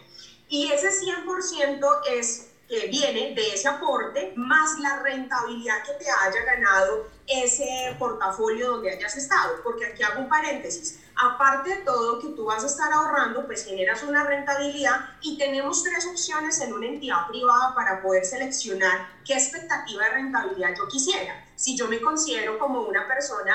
Y 0.48 0.70
ese 0.72 0.90
100% 0.90 2.00
es 2.12 2.48
que 2.68 2.88
viene 2.88 3.34
de 3.34 3.54
ese 3.54 3.68
aporte 3.68 4.32
más 4.36 4.78
la 4.80 4.98
rentabilidad 5.00 5.84
que 5.84 5.92
te 6.04 6.10
haya 6.10 6.44
ganado 6.44 7.06
ese 7.26 7.94
portafolio 7.98 8.72
donde 8.72 8.90
hayas 8.90 9.16
estado. 9.16 9.62
Porque 9.62 9.86
aquí 9.86 10.02
hago 10.02 10.20
un 10.20 10.28
paréntesis. 10.28 11.00
Aparte 11.14 11.70
de 11.70 11.76
todo 11.82 12.20
que 12.20 12.28
tú 12.28 12.44
vas 12.44 12.62
a 12.64 12.66
estar 12.66 12.92
ahorrando, 12.92 13.46
pues 13.46 13.64
generas 13.64 14.02
una 14.02 14.24
rentabilidad 14.24 15.00
y 15.22 15.38
tenemos 15.38 15.82
tres 15.82 16.06
opciones 16.06 16.60
en 16.60 16.72
una 16.72 16.86
entidad 16.86 17.26
privada 17.28 17.74
para 17.74 18.02
poder 18.02 18.24
seleccionar 18.24 19.08
qué 19.24 19.34
expectativa 19.34 20.04
de 20.04 20.10
rentabilidad 20.10 20.74
yo 20.76 20.88
quisiera. 20.88 21.44
Si 21.54 21.76
yo 21.76 21.88
me 21.88 22.00
considero 22.00 22.58
como 22.58 22.82
una 22.82 23.06
persona 23.06 23.54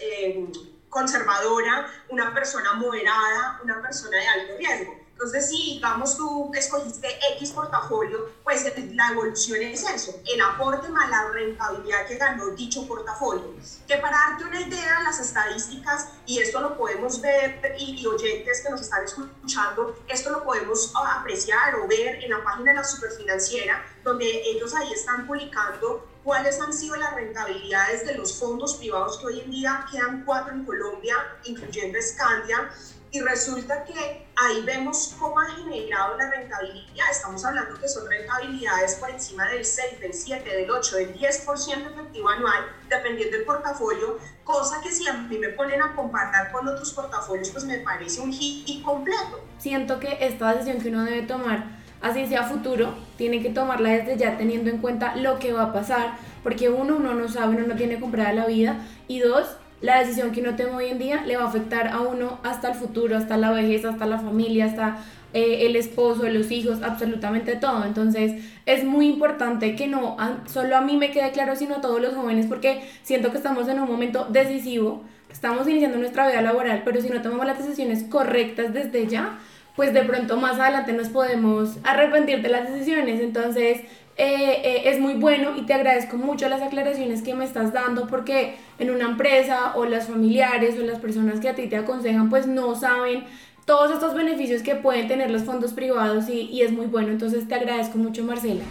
eh, 0.00 0.46
conservadora, 0.88 1.90
una 2.10 2.32
persona 2.32 2.74
moderada, 2.74 3.60
una 3.64 3.82
persona 3.82 4.18
de 4.18 4.28
alto 4.28 4.56
riesgo 4.58 5.03
entonces, 5.14 5.48
si 5.48 5.74
digamos 5.74 6.16
tú 6.16 6.50
escogiste 6.54 7.08
X 7.36 7.52
portafolio, 7.52 8.32
pues 8.42 8.64
la 8.94 9.12
evolución 9.12 9.62
es 9.62 9.88
eso, 9.88 10.20
el 10.26 10.40
aporte 10.40 10.88
más 10.88 11.08
la 11.08 11.28
rentabilidad 11.28 12.06
que 12.06 12.16
ganó 12.16 12.48
dicho 12.48 12.86
portafolio. 12.88 13.54
Que 13.86 13.96
para 13.98 14.18
darte 14.18 14.44
una 14.44 14.60
idea, 14.60 15.02
las 15.04 15.20
estadísticas, 15.20 16.08
y 16.26 16.40
esto 16.40 16.60
lo 16.60 16.76
podemos 16.76 17.20
ver, 17.20 17.60
y, 17.78 18.04
oyentes 18.04 18.62
que 18.62 18.70
nos 18.70 18.80
están 18.80 19.04
escuchando, 19.04 19.96
esto 20.08 20.30
lo 20.30 20.42
podemos 20.42 20.92
apreciar 20.94 21.76
o 21.76 21.86
ver 21.86 22.22
en 22.22 22.30
la 22.30 22.42
página 22.42 22.72
de 22.72 22.78
la 22.78 22.84
Superfinanciera, 22.84 23.86
donde 24.02 24.26
ellos 24.26 24.74
ahí 24.74 24.92
están 24.92 25.28
publicando 25.28 26.08
cuáles 26.24 26.60
han 26.60 26.72
sido 26.72 26.96
las 26.96 27.14
rentabilidades 27.14 28.04
de 28.04 28.14
los 28.14 28.36
fondos 28.36 28.74
privados 28.74 29.18
que 29.18 29.26
hoy 29.26 29.40
en 29.40 29.50
día 29.50 29.86
quedan 29.92 30.24
cuatro 30.24 30.54
en 30.54 30.64
Colombia, 30.64 31.14
incluyendo 31.44 31.98
Scandia, 32.02 32.70
y 33.14 33.20
resulta 33.20 33.84
que 33.84 34.26
ahí 34.34 34.62
vemos 34.66 35.14
cómo 35.20 35.38
ha 35.38 35.46
generado 35.46 36.18
la 36.18 36.28
rentabilidad. 36.30 37.06
Estamos 37.12 37.44
hablando 37.44 37.78
que 37.80 37.86
son 37.86 38.10
rentabilidades 38.10 38.96
por 38.96 39.08
encima 39.08 39.48
del 39.50 39.64
6, 39.64 40.00
del 40.00 40.12
7, 40.12 40.50
del 40.50 40.68
8, 40.68 40.96
del 40.96 41.14
10% 41.14 41.92
efectivo 41.92 42.28
anual, 42.28 42.64
dependiendo 42.88 43.36
del 43.36 43.46
portafolio, 43.46 44.18
cosa 44.42 44.80
que 44.82 44.90
si 44.90 45.06
a 45.06 45.12
mí 45.12 45.38
me 45.38 45.50
ponen 45.50 45.80
a 45.80 45.94
comparar 45.94 46.50
con 46.50 46.66
otros 46.66 46.92
portafolios, 46.92 47.50
pues 47.50 47.64
me 47.64 47.78
parece 47.78 48.20
un 48.20 48.32
hit 48.32 48.82
completo. 48.82 49.44
Siento 49.58 50.00
que 50.00 50.18
esta 50.20 50.52
decisión 50.52 50.82
que 50.82 50.88
uno 50.88 51.04
debe 51.04 51.22
tomar, 51.22 51.66
así 52.02 52.26
sea 52.26 52.42
futuro, 52.42 52.96
tiene 53.16 53.40
que 53.40 53.50
tomarla 53.50 53.90
desde 53.90 54.16
ya 54.16 54.36
teniendo 54.36 54.70
en 54.70 54.78
cuenta 54.78 55.14
lo 55.14 55.38
que 55.38 55.52
va 55.52 55.66
a 55.66 55.72
pasar, 55.72 56.18
porque 56.42 56.68
uno, 56.68 56.96
uno 56.96 57.14
no 57.14 57.28
sabe, 57.28 57.54
uno 57.54 57.68
no 57.68 57.76
tiene 57.76 58.00
comprada 58.00 58.32
la 58.32 58.46
vida, 58.46 58.84
y 59.06 59.20
dos, 59.20 59.56
la 59.80 60.00
decisión 60.00 60.32
que 60.32 60.40
uno 60.40 60.56
toma 60.56 60.76
hoy 60.76 60.86
en 60.86 60.98
día 60.98 61.22
le 61.26 61.36
va 61.36 61.44
a 61.44 61.48
afectar 61.48 61.88
a 61.88 62.00
uno 62.00 62.38
hasta 62.42 62.68
el 62.68 62.74
futuro, 62.74 63.16
hasta 63.16 63.36
la 63.36 63.52
vejez, 63.52 63.84
hasta 63.84 64.06
la 64.06 64.18
familia, 64.18 64.66
hasta 64.66 64.98
eh, 65.34 65.66
el 65.66 65.76
esposo, 65.76 66.28
los 66.28 66.50
hijos, 66.50 66.82
absolutamente 66.82 67.56
todo. 67.56 67.84
Entonces 67.84 68.44
es 68.66 68.84
muy 68.84 69.08
importante 69.08 69.74
que 69.76 69.86
no 69.88 70.16
solo 70.46 70.76
a 70.76 70.80
mí 70.80 70.96
me 70.96 71.10
quede 71.10 71.32
claro, 71.32 71.56
sino 71.56 71.76
a 71.76 71.80
todos 71.80 72.00
los 72.00 72.14
jóvenes, 72.14 72.46
porque 72.46 72.88
siento 73.02 73.30
que 73.30 73.38
estamos 73.38 73.68
en 73.68 73.80
un 73.80 73.88
momento 73.88 74.26
decisivo, 74.30 75.02
estamos 75.30 75.68
iniciando 75.68 75.98
nuestra 75.98 76.28
vida 76.28 76.40
laboral, 76.40 76.82
pero 76.84 77.00
si 77.00 77.08
no 77.08 77.20
tomamos 77.20 77.46
las 77.46 77.58
decisiones 77.58 78.04
correctas 78.04 78.72
desde 78.72 79.06
ya, 79.08 79.38
pues 79.76 79.92
de 79.92 80.02
pronto 80.02 80.36
más 80.36 80.60
adelante 80.60 80.92
nos 80.92 81.08
podemos 81.08 81.78
arrepentir 81.82 82.40
de 82.40 82.48
las 82.48 82.72
decisiones. 82.72 83.20
Entonces, 83.20 83.80
eh, 84.16 84.60
eh, 84.64 84.82
es 84.86 85.00
muy 85.00 85.14
bueno 85.14 85.56
y 85.56 85.62
te 85.62 85.74
agradezco 85.74 86.16
mucho 86.16 86.48
las 86.48 86.62
aclaraciones 86.62 87.22
que 87.22 87.34
me 87.34 87.44
estás 87.44 87.72
dando 87.72 88.06
porque 88.06 88.54
en 88.78 88.90
una 88.90 89.06
empresa 89.06 89.74
o 89.74 89.86
las 89.86 90.06
familiares 90.06 90.78
o 90.78 90.84
las 90.84 91.00
personas 91.00 91.40
que 91.40 91.48
a 91.48 91.54
ti 91.54 91.66
te 91.66 91.76
aconsejan 91.76 92.30
pues 92.30 92.46
no 92.46 92.74
saben 92.76 93.24
todos 93.64 93.90
estos 93.90 94.14
beneficios 94.14 94.62
que 94.62 94.76
pueden 94.76 95.08
tener 95.08 95.30
los 95.30 95.42
fondos 95.42 95.72
privados 95.72 96.28
y, 96.28 96.42
y 96.42 96.62
es 96.62 96.70
muy 96.70 96.86
bueno. 96.86 97.08
Entonces 97.08 97.48
te 97.48 97.54
agradezco 97.54 97.98
mucho 97.98 98.22
Marcela. 98.22 98.62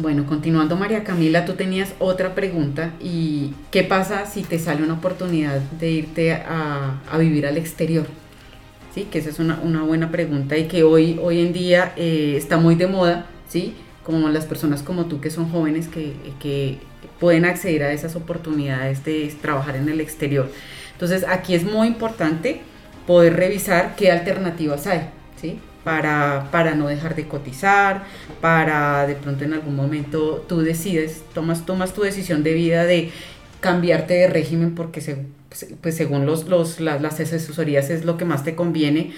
Bueno, 0.00 0.26
continuando 0.26 0.76
María 0.76 1.02
Camila, 1.02 1.44
tú 1.44 1.54
tenías 1.54 1.92
otra 1.98 2.36
pregunta 2.36 2.92
y 3.00 3.52
¿qué 3.72 3.82
pasa 3.82 4.26
si 4.26 4.42
te 4.42 4.60
sale 4.60 4.84
una 4.84 4.94
oportunidad 4.94 5.58
de 5.58 5.90
irte 5.90 6.34
a, 6.34 7.00
vivir 7.18 7.48
al 7.48 7.56
exterior? 7.56 8.06
Sí, 8.94 9.08
que 9.10 9.18
esa 9.18 9.30
es 9.30 9.40
una, 9.40 9.58
una, 9.60 9.82
buena 9.82 10.12
pregunta 10.12 10.56
y 10.56 10.68
que 10.68 10.84
hoy, 10.84 11.18
hoy 11.20 11.40
en 11.40 11.52
día 11.52 11.94
eh, 11.96 12.34
está 12.36 12.58
muy 12.58 12.76
de 12.76 12.86
moda, 12.86 13.26
¿sí? 13.48 13.74
Como 14.04 14.28
las 14.28 14.46
personas 14.46 14.84
como 14.84 15.06
tú 15.06 15.20
que 15.20 15.30
son 15.30 15.50
jóvenes 15.50 15.88
que, 15.88 16.14
que 16.38 16.78
pueden 17.18 17.44
acceder 17.44 17.82
a 17.82 17.92
esas 17.92 18.14
oportunidades 18.14 19.04
de 19.04 19.34
trabajar 19.42 19.74
en 19.74 19.88
el 19.88 20.00
exterior. 20.00 20.48
Entonces 20.92 21.24
aquí 21.26 21.56
es 21.56 21.64
muy 21.64 21.88
importante 21.88 22.60
poder 23.04 23.34
revisar 23.34 23.96
qué 23.96 24.12
alternativas 24.12 24.86
hay, 24.86 25.08
¿sí? 25.40 25.58
Para, 25.84 26.48
para 26.50 26.74
no 26.74 26.88
dejar 26.88 27.14
de 27.14 27.28
cotizar, 27.28 28.04
para 28.40 29.06
de 29.06 29.14
pronto 29.14 29.44
en 29.44 29.54
algún 29.54 29.76
momento 29.76 30.44
tú 30.48 30.60
decides, 30.60 31.22
tomas, 31.34 31.64
tomas 31.66 31.94
tu 31.94 32.02
decisión 32.02 32.42
de 32.42 32.52
vida 32.54 32.84
de 32.84 33.10
cambiarte 33.60 34.14
de 34.14 34.28
régimen 34.28 34.74
porque 34.74 35.00
pues 35.80 35.96
según 35.96 36.26
los, 36.26 36.46
los, 36.48 36.80
las, 36.80 37.00
las 37.00 37.20
asesorías 37.20 37.90
es 37.90 38.04
lo 38.04 38.16
que 38.16 38.24
más 38.24 38.44
te 38.44 38.54
conviene, 38.54 39.12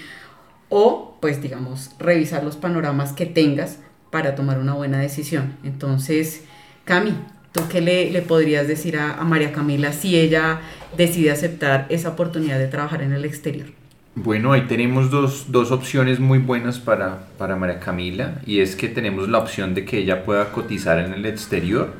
o 0.69 1.17
pues 1.19 1.41
digamos 1.41 1.91
revisar 1.99 2.43
los 2.43 2.55
panoramas 2.55 3.11
que 3.11 3.25
tengas 3.25 3.79
para 4.09 4.35
tomar 4.35 4.57
una 4.57 4.73
buena 4.73 4.99
decisión. 4.99 5.57
Entonces, 5.63 6.43
Cami, 6.85 7.13
¿tú 7.51 7.61
qué 7.69 7.81
le, 7.81 8.11
le 8.11 8.21
podrías 8.21 8.67
decir 8.67 8.97
a 8.97 9.21
María 9.23 9.51
Camila 9.51 9.91
si 9.91 10.17
ella 10.17 10.61
decide 10.97 11.31
aceptar 11.31 11.87
esa 11.89 12.09
oportunidad 12.09 12.59
de 12.59 12.67
trabajar 12.67 13.01
en 13.01 13.13
el 13.13 13.25
exterior? 13.25 13.80
Bueno, 14.13 14.51
ahí 14.51 14.67
tenemos 14.67 15.09
dos, 15.09 15.45
dos, 15.53 15.71
opciones 15.71 16.19
muy 16.19 16.39
buenas 16.39 16.79
para, 16.79 17.27
para 17.37 17.55
María 17.55 17.79
Camila 17.79 18.41
y 18.45 18.59
es 18.59 18.75
que 18.75 18.89
tenemos 18.89 19.29
la 19.29 19.39
opción 19.39 19.73
de 19.73 19.85
que 19.85 19.99
ella 19.99 20.25
pueda 20.25 20.51
cotizar 20.51 20.99
en 20.99 21.13
el 21.13 21.25
exterior 21.25 21.93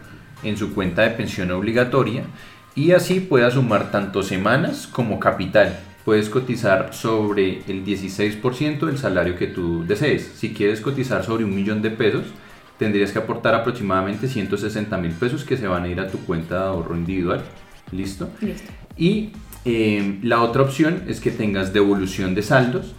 en 0.44 0.58
su 0.58 0.74
cuenta 0.74 1.04
de 1.04 1.12
pensión 1.12 1.52
obligatoria 1.52 2.24
y 2.76 2.92
así 2.92 3.22
pueda 3.22 3.50
sumar 3.50 3.92
tanto 3.92 4.24
semanas 4.24 4.88
como 4.88 5.20
capital. 5.20 5.80
Puedes 6.04 6.30
cotizar 6.30 6.94
sobre 6.94 7.60
el 7.68 7.86
16% 7.86 8.86
del 8.86 8.98
salario 8.98 9.38
que 9.38 9.48
tú 9.48 9.86
desees. 9.86 10.32
Si 10.36 10.54
quieres 10.54 10.82
cotizar 10.82 11.24
sobre 11.24 11.46
un 11.46 11.56
millón 11.56 11.82
de 11.82 11.92
pesos, 11.92 12.26
tendrías 12.78 13.12
que 13.12 13.20
aportar 13.20 13.56
aproximadamente 13.56 14.28
160 14.28 14.98
mil 14.98 15.12
pesos 15.12 15.46
que 15.46 15.56
se 15.56 15.68
van 15.68 15.84
a 15.84 15.88
ir 15.88 16.00
a 16.00 16.10
tu 16.10 16.18
cuenta 16.20 16.56
de 16.56 16.66
ahorro 16.66 16.98
individual. 16.98 17.42
¿Listo? 17.92 18.30
Listo. 18.42 18.72
Y 18.98 19.32
eh, 19.66 20.20
la 20.24 20.42
otra 20.42 20.64
opción 20.64 21.04
es 21.08 21.20
que 21.20 21.32
tengas 21.32 21.74
devolución 21.74 22.36
de 22.36 22.42
saldos, 22.42 22.94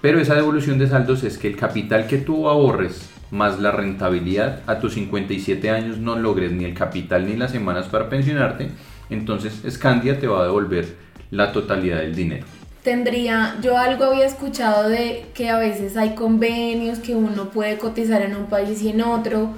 pero 0.00 0.18
esa 0.18 0.34
devolución 0.34 0.78
de 0.78 0.88
saldos 0.88 1.22
es 1.24 1.38
que 1.38 1.48
el 1.48 1.56
capital 1.56 2.06
que 2.06 2.18
tú 2.18 2.48
ahorres 2.48 3.10
más 3.30 3.60
la 3.60 3.70
rentabilidad 3.70 4.62
a 4.66 4.80
tus 4.80 4.94
57 4.94 5.70
años 5.70 5.98
no 5.98 6.16
logres 6.16 6.52
ni 6.52 6.64
el 6.64 6.74
capital 6.74 7.26
ni 7.26 7.36
las 7.36 7.52
semanas 7.52 7.86
para 7.86 8.08
pensionarte, 8.08 8.70
entonces 9.08 9.62
Scandia 9.68 10.18
te 10.18 10.26
va 10.26 10.40
a 10.40 10.44
devolver 10.44 10.96
la 11.30 11.52
totalidad 11.52 11.98
del 11.98 12.14
dinero. 12.14 12.46
Tendría, 12.82 13.56
yo 13.62 13.76
algo 13.76 14.04
había 14.04 14.24
escuchado 14.24 14.88
de 14.88 15.26
que 15.34 15.50
a 15.50 15.58
veces 15.58 15.96
hay 15.96 16.14
convenios 16.14 16.98
que 16.98 17.14
uno 17.14 17.50
puede 17.50 17.76
cotizar 17.76 18.22
en 18.22 18.34
un 18.34 18.46
país 18.46 18.82
y 18.82 18.88
en 18.88 19.02
otro. 19.02 19.50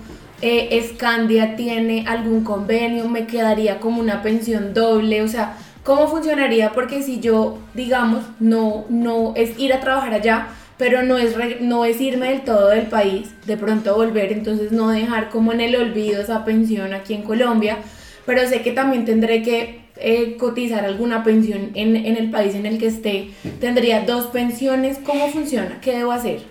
Eh, 0.43 0.85
Scandia 0.93 1.55
tiene 1.55 2.05
algún 2.09 2.43
convenio, 2.43 3.09
me 3.09 3.29
quedaría 3.29 3.79
como 3.79 4.01
una 4.01 4.23
pensión 4.23 4.75
doble, 4.75 5.23
o 5.23 5.29
sea, 5.29 5.57
¿Cómo 5.85 6.07
funcionaría? 6.07 6.73
Porque 6.73 7.03
si 7.03 7.19
yo, 7.21 7.59
digamos, 7.75 8.25
no, 8.39 8.85
no 8.89 9.35
es 9.35 9.59
ir 9.59 9.73
a 9.73 9.81
trabajar 9.81 10.15
allá, 10.15 10.49
pero 10.79 11.03
no 11.03 11.19
es, 11.19 11.37
no 11.61 11.85
es 11.85 12.01
irme 12.01 12.29
del 12.29 12.43
todo 12.43 12.69
del 12.69 12.87
país, 12.87 13.31
de 13.47 13.57
pronto 13.57 13.95
volver, 13.97 14.33
entonces 14.33 14.71
no 14.71 14.91
dejar 14.91 15.31
como 15.31 15.53
en 15.53 15.61
el 15.61 15.75
olvido 15.77 16.21
esa 16.21 16.45
pensión 16.45 16.95
aquí 16.95 17.15
en 17.15 17.23
Colombia, 17.23 17.79
pero 18.27 18.47
sé 18.49 18.63
que 18.63 18.73
también 18.73 19.05
tendré 19.05 19.43
que 19.43 19.83
eh, 19.97 20.37
cotizar 20.37 20.85
alguna 20.85 21.25
pensión 21.25 21.71
en, 21.75 21.97
en, 21.97 22.17
el 22.17 22.31
país 22.31 22.55
en 22.55 22.67
el 22.67 22.79
que 22.79 22.87
esté. 22.87 23.31
Tendría 23.61 24.05
dos 24.05 24.27
pensiones, 24.27 24.99
¿cómo 25.05 25.29
funciona? 25.29 25.81
¿Qué 25.81 25.97
debo 25.97 26.13
hacer? 26.13 26.43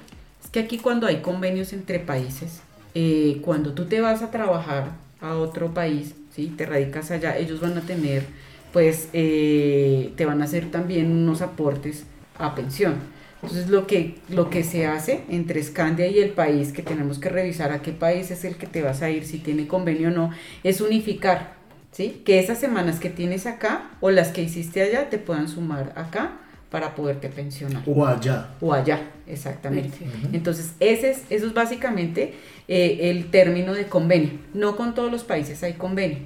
Es 0.43 0.50
que 0.51 0.59
aquí 0.59 0.77
cuando 0.77 1.07
hay 1.07 1.17
convenios 1.17 1.73
entre 1.73 2.00
países, 2.00 2.61
eh, 2.95 3.39
cuando 3.41 3.73
tú 3.73 3.85
te 3.85 4.01
vas 4.01 4.21
a 4.21 4.31
trabajar 4.31 4.91
a 5.21 5.35
otro 5.35 5.73
país, 5.73 6.15
¿sí? 6.35 6.53
te 6.55 6.65
radicas 6.65 7.11
allá, 7.11 7.38
ellos 7.38 7.59
van 7.61 7.77
a 7.77 7.81
tener 7.81 8.25
pues 8.73 9.09
eh, 9.13 10.13
te 10.15 10.25
van 10.25 10.41
a 10.41 10.45
hacer 10.45 10.71
también 10.71 11.11
unos 11.11 11.41
aportes 11.41 12.05
a 12.37 12.55
pensión. 12.55 12.95
Entonces 13.41 13.69
lo 13.69 13.87
que, 13.87 14.17
lo 14.29 14.49
que 14.49 14.63
se 14.63 14.85
hace 14.85 15.23
entre 15.29 15.63
Scandia 15.63 16.07
y 16.07 16.19
el 16.19 16.29
país, 16.29 16.71
que 16.71 16.83
tenemos 16.83 17.17
que 17.17 17.29
revisar 17.29 17.71
a 17.71 17.81
qué 17.81 17.91
país 17.91 18.29
es 18.29 18.45
el 18.45 18.55
que 18.55 18.67
te 18.67 18.83
vas 18.83 19.01
a 19.01 19.09
ir, 19.09 19.25
si 19.25 19.39
tiene 19.39 19.67
convenio 19.67 20.09
o 20.09 20.11
no, 20.11 20.31
es 20.63 20.79
unificar, 20.79 21.53
¿sí? 21.91 22.21
Que 22.23 22.39
esas 22.39 22.59
semanas 22.59 22.99
que 22.99 23.09
tienes 23.09 23.47
acá 23.47 23.89
o 23.99 24.11
las 24.11 24.29
que 24.29 24.43
hiciste 24.43 24.83
allá 24.83 25.09
te 25.09 25.17
puedan 25.17 25.47
sumar 25.47 25.91
acá 25.95 26.37
para 26.69 26.93
poderte 26.93 27.29
pensionar. 27.29 27.81
O 27.87 28.05
allá. 28.05 28.51
O 28.61 28.73
allá, 28.73 29.01
exactamente. 29.27 29.97
Entonces, 30.31 30.73
ese 30.79 31.11
es, 31.11 31.23
eso 31.29 31.47
es 31.47 31.53
básicamente 31.53 32.35
eh, 32.67 33.09
el 33.09 33.31
término 33.31 33.73
de 33.73 33.87
convenio. 33.87 34.33
No 34.53 34.77
con 34.77 34.93
todos 34.93 35.11
los 35.11 35.23
países 35.23 35.63
hay 35.63 35.73
convenio. 35.73 36.19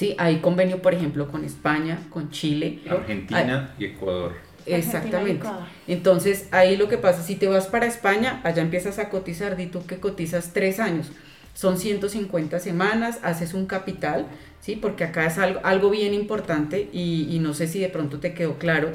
Sí, 0.00 0.14
hay 0.16 0.38
convenio, 0.38 0.80
por 0.80 0.94
ejemplo, 0.94 1.30
con 1.30 1.44
España, 1.44 2.06
con 2.08 2.30
Chile. 2.30 2.78
Argentina 2.88 3.74
y 3.78 3.84
Ecuador. 3.84 4.32
Exactamente. 4.64 5.46
Entonces, 5.86 6.48
ahí 6.52 6.78
lo 6.78 6.88
que 6.88 6.96
pasa, 6.96 7.22
si 7.22 7.36
te 7.36 7.48
vas 7.48 7.66
para 7.66 7.84
España, 7.84 8.40
allá 8.42 8.62
empiezas 8.62 8.98
a 8.98 9.10
cotizar, 9.10 9.58
di 9.58 9.66
tú 9.66 9.84
que 9.84 9.98
cotizas 9.98 10.54
tres 10.54 10.80
años. 10.80 11.08
Son 11.52 11.76
150 11.76 12.60
semanas, 12.60 13.18
haces 13.22 13.52
un 13.52 13.66
capital, 13.66 14.26
¿sí? 14.62 14.74
Porque 14.74 15.04
acá 15.04 15.26
es 15.26 15.36
algo, 15.36 15.60
algo 15.64 15.90
bien 15.90 16.14
importante 16.14 16.88
y, 16.94 17.28
y, 17.28 17.38
no 17.38 17.52
sé 17.52 17.68
si 17.68 17.78
de 17.78 17.90
pronto 17.90 18.20
te 18.20 18.32
quedó 18.32 18.56
claro. 18.56 18.92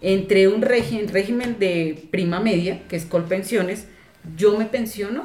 Entre 0.00 0.48
un 0.48 0.62
régimen, 0.62 1.06
régimen 1.06 1.60
de 1.60 2.08
prima 2.10 2.40
media, 2.40 2.82
que 2.88 2.96
es 2.96 3.06
Colpensiones, 3.06 3.86
yo 4.36 4.58
me 4.58 4.64
pensiono 4.64 5.24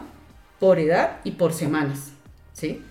por 0.59 0.77
edad 0.77 1.21
y 1.23 1.31
por 1.31 1.53
semanas, 1.53 2.11
¿sí? 2.53 2.83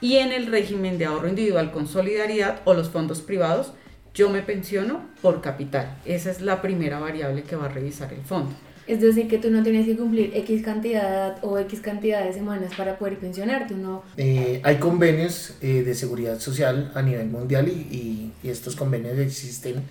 Y 0.00 0.16
en 0.16 0.32
el 0.32 0.46
régimen 0.46 0.98
de 0.98 1.06
ahorro 1.06 1.28
individual 1.28 1.72
con 1.72 1.86
solidaridad 1.86 2.60
o 2.64 2.74
los 2.74 2.90
fondos 2.90 3.22
privados, 3.22 3.72
yo 4.14 4.30
me 4.30 4.42
pensiono 4.42 5.06
por 5.22 5.40
capital. 5.40 5.98
Esa 6.04 6.30
es 6.30 6.40
la 6.40 6.62
primera 6.62 6.98
variable 6.98 7.42
que 7.42 7.56
va 7.56 7.66
a 7.66 7.68
revisar 7.68 8.12
el 8.12 8.22
fondo. 8.22 8.52
Es 8.86 9.00
decir, 9.00 9.26
que 9.26 9.38
tú 9.38 9.50
no 9.50 9.62
tienes 9.64 9.84
que 9.84 9.96
cumplir 9.96 10.30
X 10.34 10.62
cantidad 10.62 11.38
o 11.42 11.58
X 11.58 11.80
cantidad 11.80 12.24
de 12.24 12.32
semanas 12.32 12.72
para 12.76 12.98
poder 12.98 13.18
pensionarte, 13.18 13.74
¿no? 13.74 14.04
Eh, 14.16 14.60
hay 14.62 14.76
convenios 14.76 15.54
eh, 15.60 15.82
de 15.82 15.94
seguridad 15.94 16.38
social 16.38 16.92
a 16.94 17.02
nivel 17.02 17.26
mundial 17.26 17.68
y, 17.68 18.32
y, 18.42 18.48
estos 18.48 18.76
convenios 18.76 19.18
existen 19.18 19.82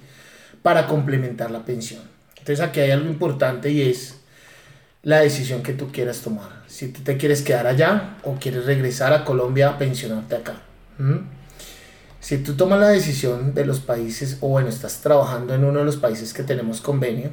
para 0.61 0.87
complementar 0.87 1.51
la 1.51 1.65
pensión. 1.65 2.01
Entonces 2.39 2.61
aquí 2.61 2.79
hay 2.79 2.91
algo 2.91 3.09
importante 3.09 3.69
y 3.69 3.81
es 3.81 4.21
la 5.05 5.19
decisión 5.21 5.61
que 5.61 5.73
tú 5.73 5.91
quieras 5.91 6.19
tomar. 6.21 6.63
Si 6.67 6.89
tú 6.89 7.01
te 7.01 7.15
quieres 7.15 7.43
quedar 7.43 7.67
allá 7.67 8.17
o 8.23 8.35
quieres 8.35 8.65
regresar 8.65 9.13
a 9.13 9.23
Colombia 9.23 9.69
a 9.69 9.77
pensionarte 9.77 10.35
acá. 10.35 10.61
Si 12.19 12.39
tú 12.39 12.55
tomas 12.55 12.79
la 12.79 12.89
decisión 12.89 13.53
de 13.53 13.65
los 13.65 13.79
países, 13.79 14.39
o 14.41 14.49
bueno, 14.49 14.67
estás 14.67 15.01
trabajando 15.01 15.53
en 15.53 15.63
uno 15.63 15.79
de 15.79 15.85
los 15.85 15.97
países 15.97 16.33
que 16.33 16.41
tenemos 16.41 16.81
convenio, 16.81 17.29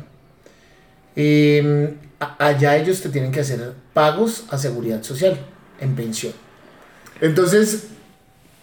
eh, 1.16 1.94
allá 2.38 2.76
ellos 2.76 3.00
te 3.00 3.08
tienen 3.08 3.32
que 3.32 3.40
hacer 3.40 3.72
pagos 3.94 4.44
a 4.50 4.58
seguridad 4.58 5.02
social 5.02 5.38
en 5.80 5.96
pensión. 5.96 6.34
Entonces, 7.22 7.86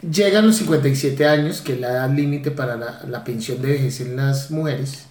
llegan 0.08 0.46
los 0.46 0.58
57 0.58 1.26
años, 1.26 1.62
que 1.62 1.74
es 1.74 1.80
la 1.80 1.90
edad 1.90 2.12
límite 2.12 2.52
para 2.52 2.78
la, 2.78 3.04
la 3.08 3.24
pensión 3.24 3.60
de 3.64 3.72
vejez 3.72 4.02
en 4.02 4.18
las 4.18 4.52
mujeres 4.52 5.09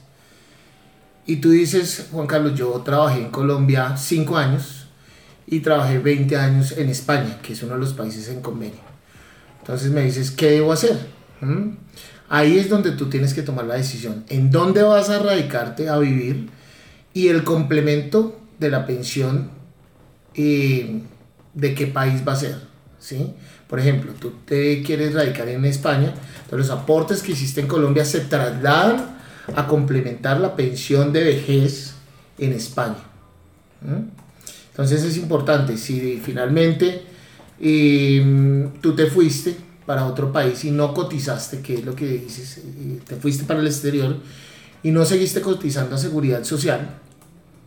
y 1.28 1.37
tú 1.37 1.50
dices, 1.50 2.06
Juan 2.11 2.26
Carlos, 2.26 2.54
yo 2.58 2.70
trabajé 2.80 3.20
en 3.20 3.28
Colombia 3.28 3.99
5 3.99 4.38
años 4.38 4.87
y 5.47 5.61
trabajé 5.61 5.99
20 5.99 6.35
años 6.38 6.73
en 6.73 6.88
España, 6.88 7.38
que 7.42 7.52
es 7.52 7.62
uno 7.62 7.75
de 7.75 7.80
los 7.80 7.92
países 7.92 8.30
en 8.30 8.40
convenio. 8.40 8.80
Entonces 9.61 9.90
me 9.90 10.02
dices, 10.04 10.30
¿qué 10.30 10.52
debo 10.52 10.73
hacer? 10.73 10.99
¿Mm? 11.42 11.73
Ahí 12.30 12.56
es 12.56 12.70
donde 12.70 12.92
tú 12.92 13.11
tienes 13.11 13.35
que 13.35 13.42
tomar 13.42 13.66
la 13.66 13.75
decisión. 13.75 14.25
¿En 14.30 14.50
dónde 14.50 14.82
vas 14.82 15.11
a 15.11 15.18
radicarte 15.18 15.90
a 15.90 15.99
vivir? 15.99 16.49
Y 17.12 17.28
el 17.28 17.44
complemento 17.44 18.40
de 18.58 18.70
la 18.70 18.87
pensión, 18.87 19.50
eh, 20.35 21.02
¿de 21.52 21.75
qué 21.75 21.88
país 21.88 22.23
va 22.26 22.32
a 22.32 22.37
ser? 22.37 22.56
¿Sí? 22.99 23.35
Por 23.66 23.80
ejemplo, 23.80 24.14
tú 24.18 24.32
te 24.47 24.82
quieres 24.82 25.12
radicar 25.12 25.47
en 25.50 25.66
España, 25.66 26.14
entonces 26.44 26.68
los 26.68 26.70
aportes 26.70 27.23
que 27.23 27.32
hiciste 27.32 27.61
en 27.61 27.66
Colombia 27.66 28.06
se 28.06 28.20
trasladan 28.20 29.17
a 29.55 29.67
complementar 29.67 30.40
la 30.40 30.57
pensión 30.57 31.12
de 31.12 31.25
vejez 31.25 31.95
en 32.38 32.52
España. 32.52 33.02
Entonces 34.71 35.02
es 35.02 35.17
importante, 35.17 35.76
si 35.76 36.21
finalmente 36.23 37.02
em, 37.61 38.71
tú 38.81 38.95
te 38.95 39.07
fuiste 39.07 39.57
para 39.87 40.07
otro 40.07 40.33
país 40.33 40.64
y 40.64 40.71
no 40.71 40.93
cotizaste, 40.95 41.61
que 41.61 41.75
es 41.75 41.85
lo 41.85 41.95
que 41.95 42.07
dices, 42.07 42.59
eh, 42.59 43.00
te 43.07 43.17
fuiste 43.17 43.45
para 43.45 43.61
el 43.61 43.67
exterior 43.67 44.17
y 44.83 44.90
no 44.90 45.05
seguiste 45.05 45.40
cotizando 45.40 45.97
a 45.97 45.99
seguridad 45.99 46.45
social, 46.45 46.99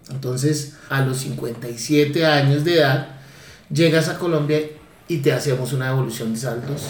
entonces 0.10 0.76
a 0.90 1.02
los 1.02 1.18
57 1.18 2.26
años 2.26 2.64
de 2.64 2.76
edad 2.76 3.20
llegas 3.70 4.08
a 4.08 4.18
Colombia 4.18 4.62
y 5.08 5.18
te 5.18 5.34
hacemos 5.34 5.74
una 5.74 5.88
devolución 5.88 6.34
de 6.34 6.40
saldos 6.40 6.84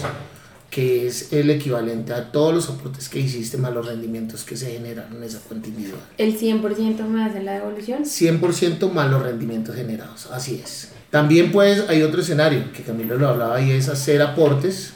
que 0.72 1.06
es 1.06 1.34
el 1.34 1.50
equivalente 1.50 2.14
a 2.14 2.32
todos 2.32 2.54
los 2.54 2.70
aportes 2.70 3.10
que 3.10 3.20
hiciste 3.20 3.58
más 3.58 3.74
los 3.74 3.84
rendimientos 3.84 4.42
que 4.42 4.56
se 4.56 4.72
generan 4.72 5.14
en 5.14 5.22
esa 5.22 5.38
cuenta 5.40 5.68
individual. 5.68 6.00
¿El 6.16 6.40
100% 6.40 7.06
me 7.08 7.24
hace 7.24 7.42
la 7.42 7.52
devolución? 7.52 8.04
100% 8.04 8.90
más 8.90 9.10
los 9.10 9.22
rendimientos 9.22 9.76
generados, 9.76 10.30
así 10.32 10.62
es. 10.64 10.88
También 11.10 11.52
pues 11.52 11.84
hay 11.90 12.00
otro 12.00 12.22
escenario 12.22 12.72
que 12.72 12.82
Camilo 12.82 13.18
lo 13.18 13.28
hablaba 13.28 13.60
y 13.60 13.70
es 13.70 13.90
hacer 13.90 14.22
aportes. 14.22 14.94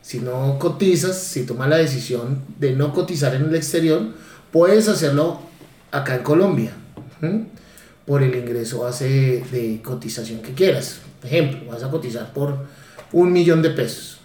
Si 0.00 0.20
no 0.20 0.60
cotizas, 0.60 1.20
si 1.20 1.44
tomas 1.44 1.68
la 1.68 1.78
decisión 1.78 2.44
de 2.60 2.76
no 2.76 2.94
cotizar 2.94 3.34
en 3.34 3.46
el 3.46 3.54
exterior, 3.56 4.10
puedes 4.52 4.86
hacerlo 4.86 5.40
acá 5.90 6.14
en 6.14 6.22
Colombia 6.22 6.70
por 8.06 8.22
el 8.22 8.32
ingreso 8.36 8.82
base 8.82 9.42
de 9.50 9.80
cotización 9.82 10.40
que 10.40 10.54
quieras. 10.54 11.00
Por 11.20 11.28
ejemplo, 11.28 11.68
vas 11.68 11.82
a 11.82 11.90
cotizar 11.90 12.32
por 12.32 12.64
un 13.10 13.32
millón 13.32 13.60
de 13.60 13.70
pesos. 13.70 14.20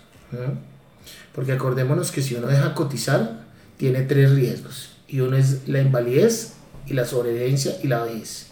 Porque 1.35 1.51
acordémonos 1.51 2.11
que 2.11 2.21
si 2.21 2.33
uno 2.35 2.47
deja 2.47 2.73
cotizar, 2.73 3.43
tiene 3.77 4.03
tres 4.03 4.31
riesgos. 4.31 4.91
Y 5.07 5.19
uno 5.19 5.35
es 5.35 5.67
la 5.67 5.81
invalidez 5.81 6.53
y 6.87 6.93
la 6.93 7.05
sobrevivencia 7.05 7.75
y 7.83 7.87
la 7.87 8.03
vejez. 8.03 8.47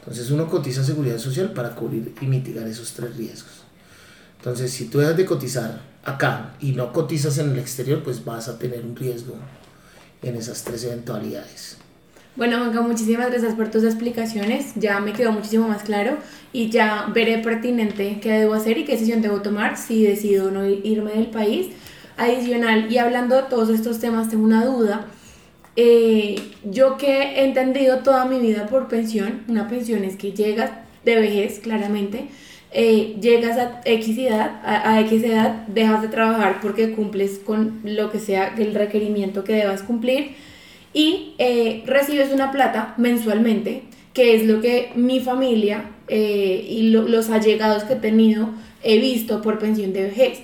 Entonces 0.00 0.30
uno 0.30 0.48
cotiza 0.48 0.82
seguridad 0.82 1.18
social 1.18 1.52
para 1.52 1.74
cubrir 1.74 2.14
y 2.20 2.26
mitigar 2.26 2.66
esos 2.66 2.92
tres 2.92 3.16
riesgos. 3.16 3.62
Entonces 4.38 4.72
si 4.72 4.86
tú 4.86 4.98
dejas 4.98 5.16
de 5.16 5.24
cotizar 5.24 5.80
acá 6.04 6.54
y 6.60 6.72
no 6.72 6.92
cotizas 6.92 7.38
en 7.38 7.50
el 7.50 7.58
exterior, 7.58 8.02
pues 8.02 8.24
vas 8.24 8.48
a 8.48 8.58
tener 8.58 8.84
un 8.84 8.96
riesgo 8.96 9.34
en 10.22 10.34
esas 10.34 10.64
tres 10.64 10.84
eventualidades. 10.84 11.76
Bueno, 12.36 12.58
Juanca, 12.58 12.80
muchísimas 12.82 13.30
gracias 13.30 13.54
por 13.54 13.70
tus 13.70 13.84
explicaciones. 13.84 14.72
Ya 14.76 15.00
me 15.00 15.12
quedó 15.12 15.32
muchísimo 15.32 15.68
más 15.68 15.82
claro 15.82 16.18
y 16.52 16.70
ya 16.70 17.10
veré 17.12 17.38
pertinente 17.38 18.20
qué 18.20 18.32
debo 18.32 18.54
hacer 18.54 18.78
y 18.78 18.84
qué 18.84 18.92
decisión 18.92 19.22
debo 19.22 19.42
tomar 19.42 19.76
si 19.76 20.04
decido 20.04 20.50
no 20.50 20.66
irme 20.66 21.12
del 21.12 21.30
país 21.30 21.68
adicional 22.18 22.92
y 22.92 22.98
hablando 22.98 23.36
de 23.36 23.42
todos 23.44 23.70
estos 23.70 24.00
temas, 24.00 24.28
tengo 24.28 24.44
una 24.44 24.64
duda. 24.64 25.06
Eh, 25.76 26.34
yo 26.64 26.96
que 26.96 27.22
he 27.22 27.44
entendido 27.44 27.98
toda 27.98 28.24
mi 28.24 28.40
vida 28.40 28.66
por 28.66 28.88
pensión, 28.88 29.44
una 29.48 29.68
pensión 29.68 30.04
es 30.04 30.16
que 30.16 30.32
llegas 30.32 30.72
de 31.04 31.14
vejez, 31.14 31.60
claramente, 31.60 32.26
eh, 32.72 33.16
llegas 33.20 33.56
a 33.56 33.80
X 33.84 34.18
edad, 34.18 34.60
a, 34.64 35.00
X 35.00 35.22
edad, 35.22 35.66
dejas 35.68 36.02
de 36.02 36.08
trabajar 36.08 36.58
porque 36.60 36.92
cumples 36.92 37.38
con 37.38 37.80
lo 37.84 38.10
que 38.10 38.18
sea 38.18 38.54
el 38.58 38.74
requerimiento 38.74 39.44
que 39.44 39.54
debas 39.54 39.82
cumplir 39.82 40.32
y 40.92 41.34
eh, 41.38 41.82
recibes 41.86 42.32
una 42.32 42.50
plata 42.50 42.94
mensualmente, 42.98 43.84
que 44.12 44.34
es 44.34 44.44
lo 44.44 44.60
que 44.60 44.90
mi 44.96 45.20
familia 45.20 45.90
y 46.10 46.90
los 46.90 47.28
allegados 47.28 47.84
que 47.84 47.92
he 47.92 47.96
tenido 47.96 48.48
he 48.82 48.98
visto 48.98 49.42
por 49.42 49.58
pensión 49.58 49.92
de 49.92 50.04
vejez 50.04 50.40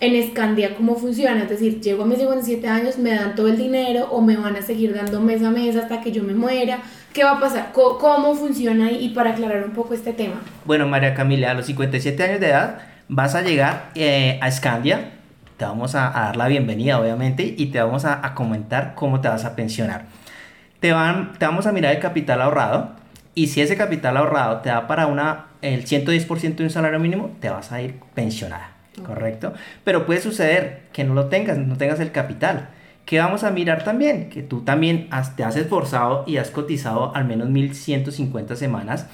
en 0.00 0.14
Escandia 0.14 0.74
cómo 0.76 0.96
funciona, 0.96 1.42
es 1.42 1.48
decir, 1.50 1.80
llego 1.80 2.04
a 2.04 2.06
mis 2.06 2.18
57 2.18 2.66
años, 2.66 2.98
me 2.98 3.14
dan 3.14 3.34
todo 3.34 3.48
el 3.48 3.58
dinero 3.58 4.08
o 4.10 4.22
me 4.22 4.36
van 4.36 4.56
a 4.56 4.62
seguir 4.62 4.94
dando 4.94 5.20
mes 5.20 5.42
a 5.42 5.50
mes 5.50 5.76
hasta 5.76 6.00
que 6.00 6.10
yo 6.10 6.22
me 6.22 6.32
muera. 6.32 6.78
¿Qué 7.12 7.22
va 7.22 7.32
a 7.32 7.40
pasar? 7.40 7.72
¿Cómo, 7.72 8.34
funciona? 8.34 8.90
Y 8.90 9.10
para 9.10 9.30
aclarar 9.30 9.64
un 9.64 9.72
poco 9.72 9.94
este 9.94 10.12
tema. 10.12 10.40
Bueno, 10.64 10.86
María 10.86 11.14
Camila, 11.14 11.50
a 11.50 11.54
los 11.54 11.66
57 11.66 12.22
años 12.22 12.40
de 12.40 12.48
edad 12.48 12.78
vas 13.08 13.34
a 13.34 13.42
llegar 13.42 13.90
eh, 13.94 14.38
a 14.40 14.48
Escandia, 14.48 15.10
te 15.56 15.64
vamos 15.64 15.94
a, 15.94 16.10
dar 16.10 16.36
la 16.36 16.48
bienvenida 16.48 16.98
obviamente 16.98 17.54
y 17.58 17.66
te 17.66 17.82
vamos 17.82 18.06
a, 18.06 18.34
comentar 18.34 18.94
cómo 18.94 19.20
te 19.20 19.28
vas 19.28 19.44
a 19.44 19.54
pensionar. 19.54 20.06
Te, 20.78 20.92
van, 20.92 21.34
te 21.38 21.44
vamos 21.44 21.66
a 21.66 21.72
mirar 21.72 21.94
el 21.94 22.00
capital 22.00 22.40
ahorrado 22.40 22.92
y 23.34 23.48
si 23.48 23.60
ese 23.60 23.76
capital 23.76 24.16
ahorrado 24.16 24.60
te 24.60 24.70
da 24.70 24.86
para 24.86 25.06
una, 25.08 25.48
el 25.60 25.84
110% 25.84 26.54
de 26.54 26.64
un 26.64 26.70
salario 26.70 26.98
mínimo, 27.00 27.36
te 27.40 27.50
vas 27.50 27.72
a 27.72 27.82
ir 27.82 27.96
pensionada. 28.14 28.79
¿Correcto? 29.02 29.52
Pero 29.84 30.06
puede 30.06 30.20
suceder 30.20 30.82
que 30.92 31.04
no 31.04 31.14
lo 31.14 31.26
tengas, 31.26 31.58
no 31.58 31.76
tengas 31.76 32.00
el 32.00 32.12
capital. 32.12 32.70
¿Qué 33.04 33.18
vamos 33.18 33.42
a 33.42 33.50
mirar 33.50 33.82
también? 33.82 34.30
Que 34.30 34.42
tú 34.42 34.62
también 34.62 35.08
te 35.36 35.42
has 35.42 35.56
esforzado 35.56 36.24
y 36.26 36.36
has 36.36 36.50
cotizado 36.50 37.14
al 37.14 37.24
menos 37.24 37.48
1150 37.48 38.54
semanas 38.56 39.08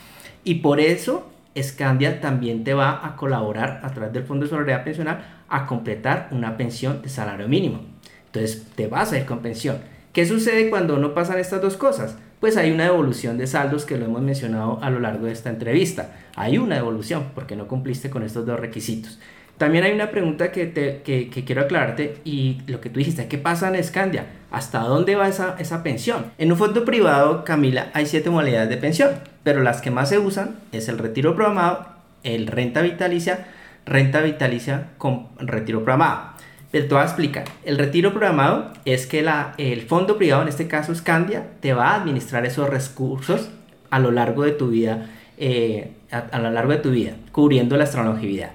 y 0.45 0.57
por 0.57 0.81
eso 0.81 1.31
Scandia 1.61 2.21
también 2.21 2.65
te 2.65 2.75
va 2.75 3.07
a 3.07 3.17
colaborar 3.17 3.81
a 3.83 3.91
través 3.91 4.13
del 4.13 4.25
Fondo 4.25 4.45
de 4.45 4.51
Solidaridad 4.51 4.85
Pensional 4.85 5.25
a 5.49 5.67
completar 5.67 6.29
una 6.31 6.57
pensión 6.57 7.03
de 7.03 7.09
salario 7.09 7.49
mínimo. 7.49 7.81
Entonces 8.27 8.67
te 8.75 8.87
vas 8.87 9.13
a 9.13 9.19
ir 9.19 9.25
con 9.25 9.41
pensión. 9.41 9.79
¿Qué 10.13 10.27
sucede 10.27 10.71
cuando 10.71 10.99
no 10.99 11.15
pasan 11.15 11.39
estas 11.39 11.63
dos 11.63 11.77
cosas? 11.77 12.17
Pues 12.41 12.57
hay 12.57 12.71
una 12.71 12.85
devolución 12.85 13.39
de 13.39 13.47
saldos 13.47 13.87
que 13.87 13.97
lo 13.97 14.05
hemos 14.05 14.21
mencionado 14.21 14.79
a 14.83 14.91
lo 14.91 15.01
largo 15.01 15.27
de 15.27 15.33
esta 15.33 15.49
entrevista. 15.49 16.15
Hay 16.35 16.59
una 16.59 16.77
devolución 16.77 17.31
porque 17.35 17.57
no 17.57 17.67
cumpliste 17.67 18.11
con 18.11 18.23
estos 18.23 18.45
dos 18.45 18.61
requisitos. 18.61 19.19
También 19.59 19.85
hay 19.85 19.93
una 19.93 20.11
pregunta 20.11 20.53
que, 20.53 20.67
te, 20.67 21.01
que, 21.03 21.45
quiero 21.45 21.63
aclararte 21.63 22.19
y 22.25 22.59
lo 22.67 22.81
que 22.83 22.91
tú 22.91 22.99
dijiste, 22.99 23.27
¿qué 23.27 23.39
pasa 23.39 23.69
en 23.69 23.77
Escandia? 23.77 24.27
¿Hasta 24.51 24.81
dónde 24.81 25.17
va 25.17 25.29
esa, 25.29 25.57
esa 25.59 25.83
pensión? 25.83 26.27
En 26.37 26.53
un 26.53 26.59
fondo 26.59 26.85
privado, 26.85 27.43
Camila, 27.43 27.91
hay 27.95 28.05
siete 28.05 28.29
modalidades 28.29 28.69
de 28.69 28.77
pensión, 28.77 29.11
pero 29.45 29.63
las 29.63 29.81
que 29.81 29.91
más 29.91 30.11
se 30.11 30.19
usan 30.19 30.57
es 30.73 30.89
el 30.89 30.99
retiro 30.99 31.35
programado, 31.35 31.87
el 32.23 32.47
renta 32.47 32.83
vitalicia, 32.83 33.47
renta 33.87 34.21
vitalicia 34.21 34.89
con 34.99 35.29
retiro 35.39 35.79
programado. 35.79 36.37
Pero 36.71 36.89
te 36.89 36.95
voy 36.95 37.03
a 37.03 37.07
explicar. 37.07 37.45
El 37.65 37.79
retiro 37.79 38.11
programado 38.11 38.73
es 38.85 39.07
que 39.07 39.23
la, 39.23 39.55
el 39.57 39.83
fondo 39.83 40.19
privado, 40.19 40.43
en 40.43 40.49
este 40.49 40.69
caso 40.69 40.95
Scandia, 40.95 41.47
te 41.61 41.73
va 41.73 41.93
a 41.93 41.95
administrar 41.95 42.45
esos 42.45 42.69
recursos 42.69 43.49
a 43.89 43.99
lo 44.01 44.11
largo 44.11 44.43
de 44.43 44.53
tu 44.53 44.69
vida, 44.69 45.07
eh, 45.39 45.93
a, 46.11 46.19
a, 46.19 46.39
lo 46.41 46.51
largo 46.51 46.73
de 46.73 46.79
tu 46.79 46.91
vida, 46.91 47.13
cubriendo 47.33 47.79
la 47.79 47.87
longevidad. 48.05 48.51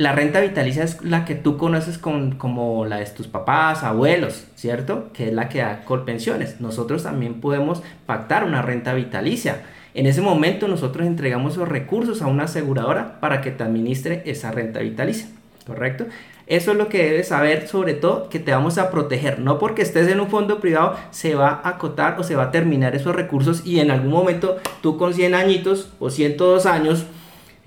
La 0.00 0.12
renta 0.12 0.40
vitalicia 0.40 0.82
es 0.82 1.04
la 1.04 1.26
que 1.26 1.34
tú 1.34 1.58
conoces 1.58 1.98
con, 1.98 2.36
como 2.36 2.86
la 2.86 2.96
de 2.96 3.04
tus 3.04 3.26
papás, 3.26 3.82
abuelos, 3.82 4.46
¿cierto? 4.54 5.10
Que 5.12 5.28
es 5.28 5.34
la 5.34 5.50
que 5.50 5.58
da 5.58 5.82
pensiones. 6.06 6.58
Nosotros 6.58 7.02
también 7.02 7.42
podemos 7.42 7.82
pactar 8.06 8.44
una 8.44 8.62
renta 8.62 8.94
vitalicia. 8.94 9.60
En 9.92 10.06
ese 10.06 10.22
momento 10.22 10.68
nosotros 10.68 11.06
entregamos 11.06 11.58
los 11.58 11.68
recursos 11.68 12.22
a 12.22 12.28
una 12.28 12.44
aseguradora 12.44 13.20
para 13.20 13.42
que 13.42 13.50
te 13.50 13.62
administre 13.62 14.22
esa 14.24 14.50
renta 14.50 14.80
vitalicia, 14.80 15.28
¿correcto? 15.66 16.06
Eso 16.46 16.70
es 16.70 16.78
lo 16.78 16.88
que 16.88 17.04
debes 17.04 17.28
saber, 17.28 17.68
sobre 17.68 17.92
todo, 17.92 18.30
que 18.30 18.38
te 18.38 18.52
vamos 18.52 18.78
a 18.78 18.90
proteger. 18.90 19.38
No 19.38 19.58
porque 19.58 19.82
estés 19.82 20.08
en 20.08 20.20
un 20.20 20.30
fondo 20.30 20.60
privado 20.60 20.96
se 21.10 21.34
va 21.34 21.60
a 21.62 21.68
acotar 21.68 22.18
o 22.18 22.22
se 22.22 22.36
va 22.36 22.44
a 22.44 22.50
terminar 22.50 22.96
esos 22.96 23.14
recursos 23.14 23.66
y 23.66 23.80
en 23.80 23.90
algún 23.90 24.12
momento 24.12 24.56
tú 24.80 24.96
con 24.96 25.12
100 25.12 25.34
añitos 25.34 25.92
o 25.98 26.08
102 26.08 26.64
años 26.64 27.04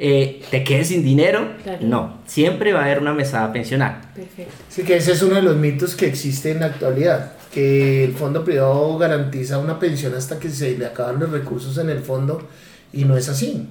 eh, 0.06 0.42
te 0.52 0.66
quedes 0.66 0.89
sin 0.89 1.02
dinero. 1.02 1.48
No, 1.80 2.20
siempre 2.26 2.74
va 2.74 2.82
a 2.82 2.84
haber 2.84 3.00
una 3.00 3.13
mesada 3.13 3.54
pensional. 3.54 4.02
Perfecto. 4.13 4.54
Sí, 4.68 4.84
que 4.84 4.98
ese 4.98 5.13
es 5.13 5.22
uno 5.22 5.36
de 5.36 5.42
los 5.42 5.56
mitos 5.56 5.96
que 5.96 6.08
existe 6.08 6.52
en 6.52 6.60
la 6.60 6.66
actualidad, 6.66 7.32
que 7.54 8.04
el 8.04 8.12
fondo 8.12 8.44
privado 8.44 8.98
garantiza 8.98 9.60
una 9.60 9.80
pensión 9.80 10.13
hasta 10.13 10.39
que 10.39 10.50
se 10.50 10.78
le 10.78 10.88
acaban 10.88 11.22
los 11.22 11.32
recursos 11.32 11.78
en 11.78 11.89
el 11.89 12.00
fondo 12.00 12.46
y 12.92 13.06
no 13.06 13.16
es 13.16 13.30
así. 13.30 13.66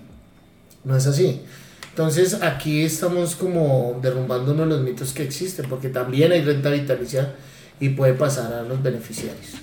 No 0.85 0.97
es 0.97 1.07
así. 1.07 1.43
Entonces 1.91 2.39
aquí 2.41 2.83
estamos 2.83 3.37
como 3.37 4.01
derrumbando 4.01 4.53
uno 4.53 4.63
de 4.63 4.69
los 4.71 4.81
mitos 4.81 5.13
que 5.13 5.25
existen, 5.25 5.67
porque 5.69 5.91
también 5.91 6.33
hay 6.33 6.41
renta 6.41 6.71
vitalicia 6.71 7.35
y 7.79 7.91
puede 7.91 8.15
pasar 8.15 8.55
a 8.55 8.63
los 8.63 8.83
beneficiarios. 8.83 9.57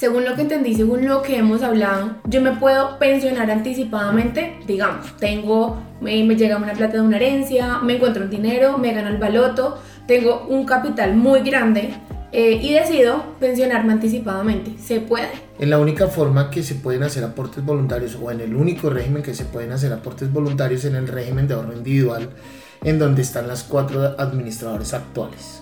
Según 0.00 0.24
lo 0.24 0.34
que 0.34 0.40
entendí, 0.40 0.74
según 0.74 1.06
lo 1.06 1.20
que 1.20 1.36
hemos 1.36 1.62
hablado, 1.62 2.16
yo 2.24 2.40
me 2.40 2.52
puedo 2.52 2.98
pensionar 2.98 3.50
anticipadamente, 3.50 4.58
digamos, 4.66 5.14
tengo, 5.18 5.76
me, 6.00 6.26
llega 6.36 6.56
una 6.56 6.72
plata 6.72 6.94
de 6.94 7.02
una 7.02 7.18
herencia, 7.18 7.80
me 7.80 7.96
encuentro 7.96 8.24
un 8.24 8.30
dinero, 8.30 8.78
me 8.78 8.94
gano 8.94 9.10
el 9.10 9.18
baloto, 9.18 9.78
tengo 10.06 10.46
un 10.48 10.64
capital 10.64 11.14
muy 11.16 11.40
grande 11.40 11.92
eh, 12.32 12.58
y 12.62 12.72
decido 12.72 13.36
pensionarme 13.38 13.92
anticipadamente. 13.92 14.82
¿Se 14.82 15.00
puede? 15.00 15.28
En 15.58 15.68
la 15.68 15.78
única 15.78 16.06
forma 16.06 16.48
que 16.48 16.62
se 16.62 16.76
pueden 16.76 17.02
hacer 17.02 17.22
aportes 17.22 17.62
voluntarios 17.62 18.16
o 18.18 18.30
en 18.30 18.40
el 18.40 18.56
único 18.56 18.88
régimen 18.88 19.22
que 19.22 19.34
se 19.34 19.44
pueden 19.44 19.70
hacer 19.70 19.92
aportes 19.92 20.32
voluntarios 20.32 20.86
en 20.86 20.94
el 20.94 21.08
régimen 21.08 21.46
de 21.46 21.52
ahorro 21.52 21.74
individual 21.74 22.30
en 22.82 22.98
donde 22.98 23.20
están 23.20 23.46
las 23.46 23.64
cuatro 23.64 24.18
administradores 24.18 24.94
actuales. 24.94 25.60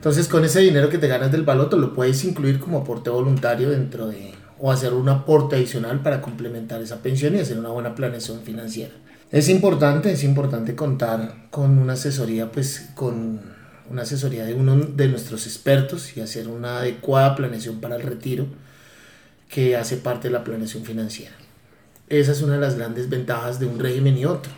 Entonces 0.00 0.28
con 0.28 0.46
ese 0.46 0.60
dinero 0.60 0.88
que 0.88 0.96
te 0.96 1.08
ganas 1.08 1.30
del 1.30 1.42
baloto 1.42 1.76
lo 1.76 1.92
puedes 1.92 2.24
incluir 2.24 2.58
como 2.58 2.78
aporte 2.78 3.10
voluntario 3.10 3.68
dentro 3.68 4.08
de 4.08 4.32
o 4.58 4.72
hacer 4.72 4.94
un 4.94 5.10
aporte 5.10 5.56
adicional 5.56 6.00
para 6.00 6.22
complementar 6.22 6.80
esa 6.80 7.02
pensión 7.02 7.36
y 7.36 7.40
hacer 7.40 7.58
una 7.58 7.68
buena 7.68 7.94
planeación 7.94 8.40
financiera. 8.40 8.94
Es 9.30 9.50
importante, 9.50 10.10
es 10.10 10.24
importante 10.24 10.74
contar 10.74 11.50
con 11.50 11.76
una 11.76 11.92
asesoría, 11.92 12.50
pues 12.50 12.88
con 12.94 13.42
una 13.90 14.00
asesoría 14.00 14.46
de 14.46 14.54
uno 14.54 14.76
de 14.76 15.08
nuestros 15.08 15.46
expertos 15.46 16.16
y 16.16 16.22
hacer 16.22 16.48
una 16.48 16.78
adecuada 16.78 17.36
planeación 17.36 17.82
para 17.82 17.96
el 17.96 18.02
retiro 18.02 18.46
que 19.50 19.76
hace 19.76 19.98
parte 19.98 20.28
de 20.28 20.32
la 20.32 20.44
planeación 20.44 20.82
financiera. 20.82 21.34
Esa 22.08 22.32
es 22.32 22.40
una 22.40 22.54
de 22.54 22.60
las 22.60 22.76
grandes 22.76 23.10
ventajas 23.10 23.60
de 23.60 23.66
un 23.66 23.78
régimen 23.78 24.16
y 24.16 24.24
otro, 24.24 24.50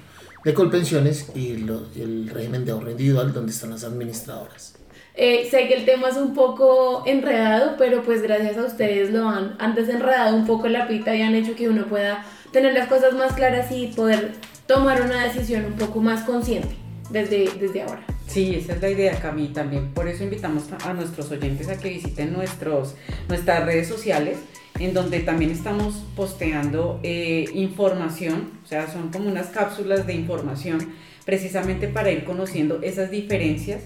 de 0.44 0.54
Colpensiones 0.54 1.26
y 1.34 1.50
el 1.50 2.30
régimen 2.32 2.64
de 2.64 2.70
ahorro 2.70 2.92
individual 2.92 3.32
donde 3.32 3.50
están 3.50 3.70
las 3.70 3.82
administradoras. 3.82 4.74
Eh, 5.14 5.46
sé 5.50 5.68
que 5.68 5.74
el 5.74 5.84
tema 5.84 6.08
es 6.08 6.16
un 6.16 6.34
poco 6.34 7.02
enredado, 7.06 7.76
pero 7.76 8.02
pues 8.02 8.22
gracias 8.22 8.56
a 8.56 8.64
ustedes 8.64 9.10
lo 9.10 9.28
han, 9.28 9.56
han 9.58 9.74
desenredado 9.74 10.34
un 10.34 10.46
poco 10.46 10.68
la 10.68 10.88
pita 10.88 11.14
y 11.14 11.20
han 11.20 11.34
hecho 11.34 11.54
que 11.54 11.68
uno 11.68 11.86
pueda 11.86 12.24
tener 12.50 12.72
las 12.72 12.88
cosas 12.88 13.14
más 13.14 13.32
claras 13.34 13.70
y 13.70 13.88
poder 13.88 14.32
tomar 14.66 15.02
una 15.02 15.24
decisión 15.24 15.66
un 15.66 15.74
poco 15.74 16.00
más 16.00 16.22
consciente 16.22 16.74
desde, 17.10 17.50
desde 17.60 17.82
ahora. 17.82 18.02
Sí, 18.26 18.54
esa 18.54 18.72
es 18.72 18.80
la 18.80 18.88
idea, 18.88 19.20
Cami. 19.20 19.48
También 19.48 19.92
por 19.92 20.08
eso 20.08 20.24
invitamos 20.24 20.64
a 20.82 20.94
nuestros 20.94 21.30
oyentes 21.30 21.68
a 21.68 21.78
que 21.78 21.90
visiten 21.90 22.32
nuestros, 22.32 22.94
nuestras 23.28 23.66
redes 23.66 23.88
sociales, 23.88 24.38
en 24.78 24.94
donde 24.94 25.20
también 25.20 25.50
estamos 25.50 26.02
posteando 26.16 26.98
eh, 27.02 27.44
información, 27.52 28.52
o 28.64 28.66
sea, 28.66 28.90
son 28.90 29.10
como 29.10 29.28
unas 29.28 29.48
cápsulas 29.48 30.06
de 30.06 30.14
información, 30.14 30.94
precisamente 31.26 31.88
para 31.88 32.10
ir 32.10 32.24
conociendo 32.24 32.80
esas 32.82 33.10
diferencias 33.10 33.82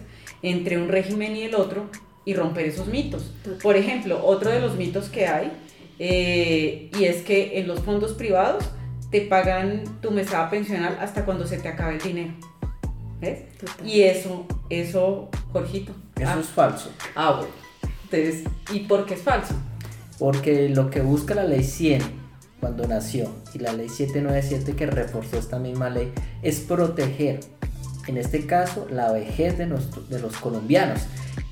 entre 0.47 0.79
un 0.79 0.89
régimen 0.89 1.35
y 1.35 1.43
el 1.43 1.57
otro 1.57 1.91
y 2.25 2.35
romper 2.35 2.67
esos 2.67 2.87
mitos. 2.87 3.33
Por 3.63 3.77
ejemplo, 3.77 4.25
otro 4.25 4.51
de 4.51 4.61
los 4.61 4.77
mitos 4.77 5.09
que 5.09 5.27
hay, 5.27 5.53
eh, 5.99 6.91
y 6.97 7.05
es 7.05 7.23
que 7.23 7.59
en 7.59 7.67
los 7.67 7.81
fondos 7.81 8.13
privados 8.13 8.65
te 9.11 9.23
pagan 9.23 10.01
tu 10.01 10.13
mesada 10.13 10.49
pensional 10.49 10.99
hasta 11.01 11.25
cuando 11.25 11.47
se 11.47 11.59
te 11.59 11.69
acabe 11.69 11.95
el 11.95 12.01
dinero. 12.01 12.35
¿Ves? 13.21 13.45
Y 13.85 14.03
eso, 14.03 14.47
eso, 14.71 15.31
Jorgito. 15.53 15.93
Eso 16.17 16.31
ah. 16.35 16.39
es 16.41 16.47
falso. 16.47 16.91
Ah, 17.15 17.33
bueno. 17.33 17.53
Entonces, 18.05 18.45
¿y 18.73 18.81
por 18.81 19.05
qué 19.05 19.15
es 19.15 19.23
falso? 19.23 19.55
Porque 20.19 20.69
lo 20.69 20.91
que 20.91 21.01
busca 21.01 21.35
la 21.35 21.45
ley 21.45 21.65
100 21.65 22.03
cuando 22.61 22.87
nació 22.87 23.31
y 23.53 23.59
la 23.59 23.73
ley 23.73 23.89
797 23.89 24.77
que 24.77 24.87
reforzó 24.87 25.39
esta 25.39 25.59
misma 25.59 25.91
ley 25.91 26.13
es 26.43 26.61
proteger 26.61 27.41
en 28.07 28.16
este 28.16 28.47
caso 28.47 28.87
la 28.90 29.12
vejez 29.12 29.59
de, 29.59 29.66
los 29.66 30.37
colombianos. 30.40 31.01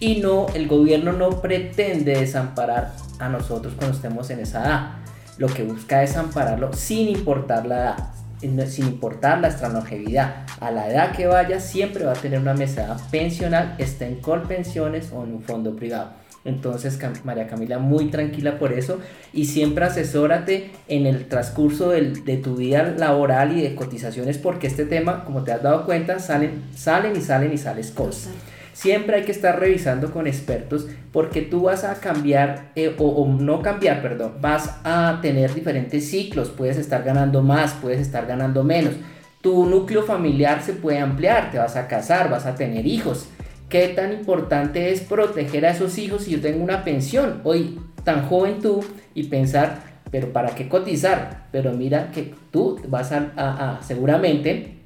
Y 0.00 0.16
no, 0.20 0.46
el 0.54 0.68
gobierno 0.68 1.12
no 1.12 1.40
pretende 1.40 2.18
desamparar 2.18 2.92
a 3.18 3.28
nosotros 3.28 3.74
cuando 3.76 3.96
estemos 3.96 4.30
en 4.30 4.40
esa 4.40 4.64
edad. 4.64 4.90
Lo 5.38 5.48
que 5.48 5.64
busca 5.64 6.02
es 6.02 6.16
ampararlo 6.16 6.72
sin 6.72 7.08
importar 7.08 7.66
la 7.66 7.76
edad, 7.76 8.66
sin 8.68 8.86
importar 8.86 9.40
la 9.40 9.68
longevidad. 9.68 10.46
A 10.60 10.70
la 10.70 10.88
edad 10.88 11.12
que 11.12 11.26
vaya 11.26 11.60
siempre 11.60 12.04
va 12.04 12.12
a 12.12 12.16
tener 12.16 12.38
una 12.38 12.54
mesada 12.54 12.96
pensional, 13.10 13.74
esté 13.78 14.06
en 14.06 14.20
Colpensiones 14.20 15.10
o 15.12 15.24
en 15.24 15.34
un 15.34 15.42
fondo 15.42 15.74
privado. 15.74 16.23
Entonces, 16.44 16.98
María 17.24 17.46
Camila, 17.46 17.78
muy 17.78 18.07
tranquila 18.07 18.59
por 18.59 18.72
eso 18.72 19.00
y 19.33 19.46
siempre 19.46 19.87
asesórate 19.87 20.72
en 20.88 21.07
el 21.07 21.26
transcurso 21.26 21.90
de 21.90 22.37
tu 22.42 22.57
vida 22.57 22.94
laboral 22.98 23.57
y 23.57 23.62
de 23.62 23.74
cotizaciones 23.74 24.37
porque 24.37 24.66
este 24.66 24.85
tema, 24.85 25.24
como 25.24 25.42
te 25.42 25.52
has 25.52 25.62
dado 25.62 25.87
cuenta, 25.87 26.18
salen, 26.18 26.64
salen 26.74 27.16
y 27.16 27.22
salen 27.22 27.52
y 27.52 27.59
sales 27.59 27.90
cosas. 27.90 28.30
Siempre 28.74 29.16
hay 29.16 29.22
que 29.22 29.33
estar 29.33 29.59
revisando 29.59 30.11
con 30.11 30.26
expertos 30.26 30.88
porque 31.12 31.42
tú 31.42 31.62
vas 31.62 31.85
a 31.85 31.94
cambiar 31.94 32.72
eh, 32.74 32.94
o, 32.98 33.07
o, 33.07 33.28
no 33.28 33.62
cambiar, 33.62 34.02
perdón, 34.02 34.33
vas 34.40 34.80
a 34.83 35.20
tener 35.22 35.54
diferentes 35.54 36.11
ciclos, 36.11 36.50
puedes 36.50 36.76
estar 36.76 37.04
ganando 37.04 37.40
más, 37.40 37.72
puedes 37.74 38.00
estar 38.00 38.26
ganando 38.26 38.64
menos. 38.64 38.94
Tu 39.40 39.64
núcleo 39.66 40.02
familiar 40.02 40.61
se 40.62 40.72
puede 40.72 40.98
ampliar, 40.98 41.52
te 41.52 41.59
vas 41.59 41.76
a 41.76 41.87
casar, 41.87 42.28
vas 42.30 42.46
a 42.46 42.57
tener 42.57 42.85
hijos 42.85 43.28
qué 43.74 43.88
tan 43.88 44.12
importante 44.12 44.92
es 44.92 45.00
proteger 45.00 45.66
a 45.66 45.70
esos 45.70 45.98
hijos 45.98 46.22
si 46.22 46.30
yo 46.30 46.40
tengo 46.40 46.62
una 46.62 46.84
pensión. 46.84 47.40
Hoy, 47.42 47.80
tan 48.04 48.28
joven 48.28 48.60
tú, 48.60 48.84
y 49.16 49.24
pensar, 49.24 49.80
pero 50.12 50.32
¿para 50.32 50.54
qué 50.54 50.68
cotizar? 50.68 51.48
Pero 51.50 51.72
mira 51.72 52.12
que 52.12 52.32
tú 52.52 52.80
vas 52.87 53.10
a, 53.10 53.80
seguramente, 53.82 54.76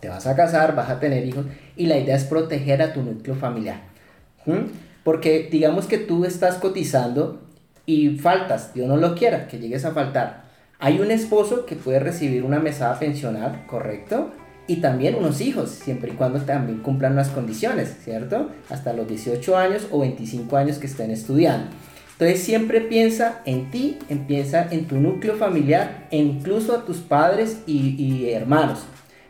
te 0.00 0.08
vas 0.08 0.26
a 0.26 0.34
casar, 0.34 0.74
vas 0.74 0.88
a 0.88 0.98
tener 0.98 1.26
hijos, 1.26 1.44
y 1.76 1.84
la 1.88 1.98
idea 1.98 2.16
es 2.16 2.24
proteger 2.24 2.80
a 2.80 2.94
tu 2.94 3.02
núcleo 3.02 3.34
familiar. 3.34 3.82
Porque 5.04 5.50
digamos 5.52 5.84
que 5.84 5.98
tú 5.98 6.24
estás 6.24 6.54
cotizando 6.54 7.42
y 7.84 8.16
faltas, 8.16 8.72
Dios 8.72 8.88
no 8.88 8.96
lo 8.96 9.14
quiera, 9.14 9.46
que 9.46 9.58
llegues 9.58 9.84
a 9.84 9.90
faltar. 9.90 10.44
Hay 10.78 11.00
un 11.00 11.10
esposo 11.10 11.66
que 11.66 11.76
puede 11.76 12.00
recibir 12.00 12.44
una 12.44 12.60
mesada 12.60 12.98
pensional, 12.98 13.66
¿correcto? 13.66 14.30
Y 14.68 14.76
también 14.76 15.16
unos 15.16 15.40
hijos, 15.40 15.70
siempre 15.70 16.12
y 16.12 16.14
cuando 16.14 16.40
también 16.42 16.78
cumplan 16.78 17.16
las 17.16 17.30
condiciones, 17.30 17.96
¿cierto? 18.04 18.50
Hasta 18.68 18.92
los 18.92 19.08
18 19.08 19.56
años 19.56 19.88
o 19.90 20.00
25 20.00 20.56
años 20.56 20.78
que 20.78 20.86
estén 20.86 21.10
estudiando. 21.10 21.66
Entonces 22.12 22.40
siempre 22.40 22.82
piensa 22.82 23.40
en 23.44 23.70
ti, 23.70 23.98
piensa 24.26 24.68
en 24.70 24.86
tu 24.86 24.96
núcleo 24.96 25.36
familiar, 25.36 26.06
e 26.10 26.18
incluso 26.18 26.74
a 26.74 26.84
tus 26.84 26.98
padres 26.98 27.58
y, 27.66 28.00
y 28.00 28.30
hermanos, 28.30 28.80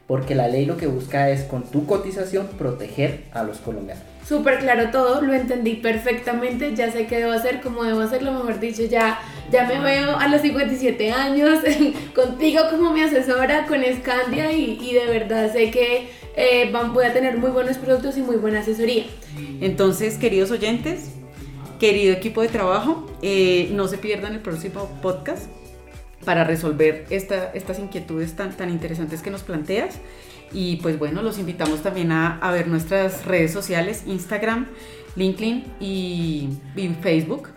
porque 0.07 0.35
la 0.35 0.49
ley 0.49 0.67
lo 0.67 0.77
que 0.77 0.87
busca 0.87 1.31
es 1.31 1.45
con 1.45 1.63
tu 1.63 1.87
cotización 1.87 2.49
proteger 2.59 3.25
a 3.33 3.45
los 3.45 3.59
colombianos 3.59 4.18
súper 4.29 4.59
claro 4.59 4.91
todo, 4.91 5.23
lo 5.23 5.33
entendí 5.33 5.75
perfectamente, 5.75 6.75
ya 6.77 6.93
sé 6.93 7.07
qué 7.07 7.21
debo 7.21 7.33
hacer, 7.33 7.61
cómo 7.63 7.85
debo 7.85 8.01
hacerlo, 8.01 8.33
mejor 8.33 8.61
dicho, 8.61 8.83
ya, 8.85 9.19
ya 9.51 9.67
me 9.67 9.81
veo 9.81 10.17
a 10.19 10.29
los 10.29 10.43
57 10.43 11.13
años 11.13 11.61
contigo 12.15 12.61
como 12.71 12.93
mi 12.93 13.01
asesora, 13.01 13.67
con 13.67 13.81
Scandia 13.83 14.53
y, 14.53 14.93
de 14.93 15.07
verdad 15.07 15.51
sé 15.51 15.71
que 15.71 16.09
eh, 16.37 16.71
voy 16.93 17.07
a 17.07 17.15
tener 17.15 17.39
muy 17.39 17.51
buenos 17.51 17.79
productos 17.79 18.19
y 18.19 18.21
muy 18.21 18.37
buena 18.37 18.61
asesoría. 18.61 19.07
Entonces, 19.61 20.19
queridos 20.19 20.51
oyentes, 20.51 21.13
querido 21.81 22.13
equipo 22.13 22.43
de 22.43 22.49
trabajo, 22.49 23.07
eh, 23.23 23.71
no 23.73 23.89
se 23.89 23.97
pierdan 23.97 24.35
el 24.35 24.41
próximo 24.41 24.91
podcast 25.01 25.47
para 26.29 26.45
resolver 26.45 27.07
estas 27.09 27.79
inquietudes 27.79 28.37
tan, 28.37 28.55
tan 28.55 28.69
interesantes 28.69 29.23
que 29.23 29.31
nos 29.31 29.45
planteas. 29.45 29.99
Y 30.53 30.77
pues 30.77 30.99
bueno, 30.99 31.23
los 31.23 31.39
invitamos 31.39 31.81
también 31.81 32.13
a, 32.13 32.39
ver 32.53 32.69
nuestras 32.69 33.25
redes 33.25 33.51
sociales, 33.51 34.03
Instagram, 34.07 34.67
LinkedIn 35.17 35.65
y, 35.81 36.51
Facebook, 37.01 37.49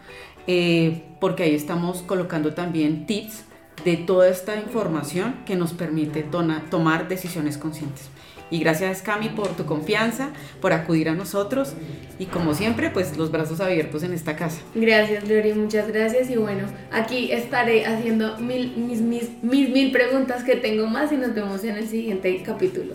eh, 0.47 1.03
porque 1.19 1.43
ahí 1.43 1.53
estamos 1.53 2.01
colocando 2.03 2.53
también 2.53 3.05
tips 3.07 3.43
de 3.83 3.97
toda 3.97 4.29
esta 4.29 4.55
información 4.55 5.43
que 5.45 5.57
nos 5.57 5.73
permite 5.73 6.23
tomar 6.23 7.09
decisiones 7.09 7.57
conscientes. 7.57 8.09
Y 8.51 8.59
gracias 8.59 9.01
Cami 9.01 9.29
por 9.29 9.47
tu 9.55 9.65
confianza, 9.65 10.29
por 10.59 10.73
acudir 10.73 11.09
a 11.09 11.13
nosotros 11.13 11.73
y 12.19 12.25
como 12.25 12.53
siempre, 12.53 12.91
pues 12.91 13.17
los 13.17 13.31
brazos 13.31 13.61
abiertos 13.61 14.03
en 14.03 14.13
esta 14.13 14.35
casa. 14.35 14.61
Gracias 14.75 15.27
Lori, 15.27 15.53
muchas 15.53 15.87
gracias 15.87 16.29
y 16.29 16.35
bueno, 16.35 16.67
aquí 16.91 17.31
estaré 17.31 17.85
haciendo 17.85 18.37
mil, 18.37 18.75
mis, 18.77 19.01
mis, 19.01 19.29
mil 19.41 19.91
preguntas 19.91 20.43
que 20.43 20.57
tengo 20.57 20.85
más 20.85 21.11
y 21.11 21.17
nos 21.17 21.33
vemos 21.33 21.63
en 21.63 21.77
el 21.77 21.87
siguiente 21.87 22.43
capítulo. 22.43 22.93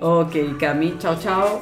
Ok, 0.00 0.58
Cami, 0.58 0.94
chao, 0.98 1.18
chao. 1.20 1.60